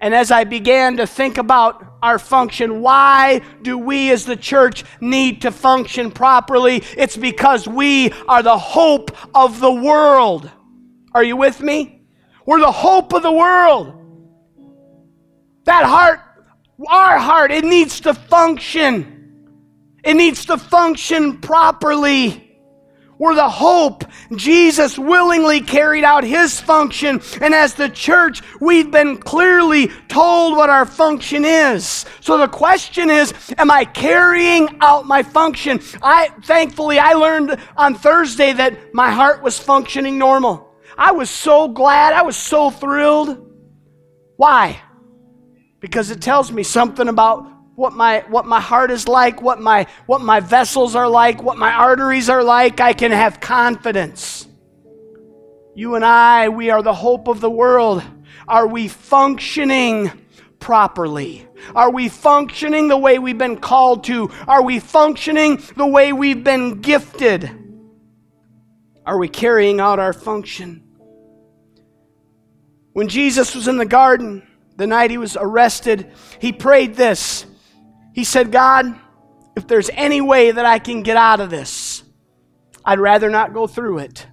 And 0.00 0.14
as 0.14 0.30
I 0.30 0.44
began 0.44 0.98
to 0.98 1.06
think 1.06 1.38
about 1.38 1.87
our 2.02 2.18
function, 2.18 2.80
why 2.80 3.40
do 3.62 3.78
we 3.78 4.10
as 4.10 4.24
the 4.24 4.36
church 4.36 4.84
need 5.00 5.42
to 5.42 5.50
function 5.50 6.10
properly? 6.10 6.82
It's 6.96 7.16
because 7.16 7.66
we 7.66 8.12
are 8.28 8.42
the 8.42 8.58
hope 8.58 9.10
of 9.34 9.60
the 9.60 9.72
world. 9.72 10.50
Are 11.14 11.24
you 11.24 11.36
with 11.36 11.60
me? 11.60 12.02
We're 12.46 12.60
the 12.60 12.72
hope 12.72 13.12
of 13.12 13.22
the 13.22 13.32
world. 13.32 13.94
That 15.64 15.84
heart, 15.84 16.20
our 16.88 17.18
heart, 17.18 17.50
it 17.50 17.64
needs 17.64 18.00
to 18.00 18.14
function. 18.14 19.14
It 20.04 20.14
needs 20.14 20.46
to 20.46 20.56
function 20.56 21.38
properly. 21.38 22.47
We're 23.18 23.34
the 23.34 23.48
hope. 23.48 24.04
Jesus 24.36 24.96
willingly 24.96 25.60
carried 25.60 26.04
out 26.04 26.22
his 26.22 26.60
function. 26.60 27.20
And 27.40 27.52
as 27.52 27.74
the 27.74 27.88
church, 27.88 28.42
we've 28.60 28.90
been 28.90 29.16
clearly 29.18 29.88
told 30.08 30.56
what 30.56 30.70
our 30.70 30.86
function 30.86 31.44
is. 31.44 32.06
So 32.20 32.38
the 32.38 32.46
question 32.46 33.10
is, 33.10 33.34
am 33.58 33.70
I 33.70 33.84
carrying 33.84 34.68
out 34.80 35.06
my 35.06 35.24
function? 35.24 35.80
I 36.00 36.28
thankfully 36.44 36.98
I 37.00 37.14
learned 37.14 37.58
on 37.76 37.96
Thursday 37.96 38.52
that 38.52 38.94
my 38.94 39.10
heart 39.10 39.42
was 39.42 39.58
functioning 39.58 40.16
normal. 40.16 40.68
I 40.96 41.12
was 41.12 41.28
so 41.28 41.68
glad. 41.68 42.12
I 42.12 42.22
was 42.22 42.36
so 42.36 42.70
thrilled. 42.70 43.44
Why? 44.36 44.80
Because 45.80 46.10
it 46.10 46.22
tells 46.22 46.52
me 46.52 46.62
something 46.62 47.08
about 47.08 47.57
what 47.78 47.92
my, 47.92 48.24
what 48.28 48.44
my 48.44 48.60
heart 48.60 48.90
is 48.90 49.06
like, 49.06 49.40
what 49.40 49.60
my, 49.60 49.86
what 50.06 50.20
my 50.20 50.40
vessels 50.40 50.96
are 50.96 51.08
like, 51.08 51.44
what 51.44 51.56
my 51.56 51.72
arteries 51.72 52.28
are 52.28 52.42
like, 52.42 52.80
I 52.80 52.92
can 52.92 53.12
have 53.12 53.38
confidence. 53.38 54.48
You 55.76 55.94
and 55.94 56.04
I, 56.04 56.48
we 56.48 56.70
are 56.70 56.82
the 56.82 56.92
hope 56.92 57.28
of 57.28 57.40
the 57.40 57.48
world. 57.48 58.02
Are 58.48 58.66
we 58.66 58.88
functioning 58.88 60.10
properly? 60.58 61.46
Are 61.72 61.92
we 61.92 62.08
functioning 62.08 62.88
the 62.88 62.96
way 62.96 63.20
we've 63.20 63.38
been 63.38 63.58
called 63.58 64.02
to? 64.04 64.32
Are 64.48 64.62
we 64.64 64.80
functioning 64.80 65.62
the 65.76 65.86
way 65.86 66.12
we've 66.12 66.42
been 66.42 66.80
gifted? 66.80 67.48
Are 69.06 69.18
we 69.18 69.28
carrying 69.28 69.78
out 69.78 70.00
our 70.00 70.12
function? 70.12 70.82
When 72.92 73.06
Jesus 73.06 73.54
was 73.54 73.68
in 73.68 73.76
the 73.76 73.86
garden, 73.86 74.44
the 74.76 74.88
night 74.88 75.12
he 75.12 75.18
was 75.18 75.36
arrested, 75.40 76.10
he 76.40 76.52
prayed 76.52 76.96
this 76.96 77.46
he 78.18 78.24
said, 78.24 78.50
God, 78.50 78.98
if 79.54 79.68
there's 79.68 79.90
any 79.90 80.20
way 80.20 80.50
that 80.50 80.66
I 80.66 80.80
can 80.80 81.04
get 81.04 81.16
out 81.16 81.38
of 81.38 81.50
this, 81.50 82.02
I'd 82.84 82.98
rather 82.98 83.30
not 83.30 83.54
go 83.54 83.68
through 83.68 83.98
it. 83.98 84.26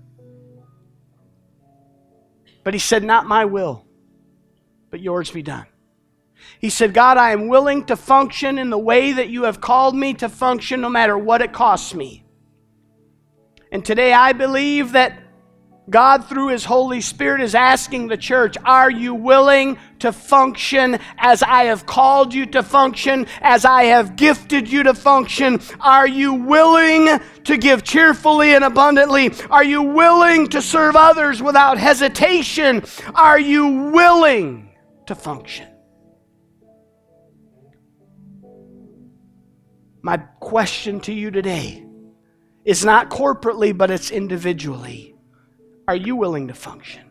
But 2.64 2.74
he 2.74 2.80
said, 2.80 3.04
Not 3.04 3.28
my 3.28 3.46
will, 3.46 3.86
but 4.90 5.02
yours 5.02 5.30
be 5.30 5.44
done. 5.44 5.68
He 6.60 6.72
said, 6.72 6.96
God, 6.96 7.18
I 7.18 7.30
am 7.30 7.48
willing 7.48 7.86
to 7.86 7.96
function 7.96 8.58
in 8.58 8.72
the 8.72 8.78
way 8.80 9.12
that 9.12 9.30
you 9.30 9.44
have 9.44 9.62
called 9.62 9.96
me 9.96 10.16
to 10.16 10.30
function, 10.30 10.82
no 10.82 10.90
matter 10.90 11.16
what 11.16 11.44
it 11.44 11.54
costs 11.54 11.94
me. 11.94 12.26
And 13.72 13.86
today 13.86 14.14
I 14.14 14.34
believe 14.34 14.94
that 14.94 15.16
God, 15.90 16.28
through 16.28 16.50
His 16.50 16.66
Holy 16.66 17.00
Spirit, 17.00 17.42
is 17.42 17.54
asking 17.54 18.08
the 18.08 18.18
church, 18.18 18.58
Are 18.66 18.90
you 18.90 19.14
willing 19.14 19.78
to 20.00 20.12
function 20.12 20.98
as 21.18 21.44
I 21.44 21.66
have 21.66 21.86
called 21.86 22.34
you 22.34 22.46
to 22.48 22.64
function, 22.64 23.28
as 23.42 23.66
I 23.66 23.84
have 23.86 24.16
gifted 24.16 24.72
you 24.72 24.84
to 24.84 24.94
function? 24.96 25.62
Are 25.80 26.08
you 26.08 26.34
willing 26.34 27.20
to 27.44 27.58
give 27.58 27.84
cheerfully 27.84 28.56
and 28.56 28.64
abundantly? 28.64 29.32
Are 29.50 29.64
you 29.64 29.84
willing 29.84 30.48
to 30.50 30.62
serve 30.62 30.96
others 30.96 31.42
without 31.42 31.78
hesitation? 31.78 32.84
Are 33.14 33.40
you 33.40 33.92
willing 33.92 34.70
to 35.06 35.16
function? 35.16 35.68
My 40.02 40.18
question 40.18 41.00
to 41.02 41.14
you 41.14 41.32
today 41.32 41.84
is 42.64 42.86
not 42.86 43.10
corporately, 43.10 43.76
but 43.76 43.92
it's 43.92 44.12
individually. 44.12 45.15
Are 45.88 45.96
you 45.96 46.16
willing 46.16 46.48
to 46.48 46.54
function? 46.56 47.05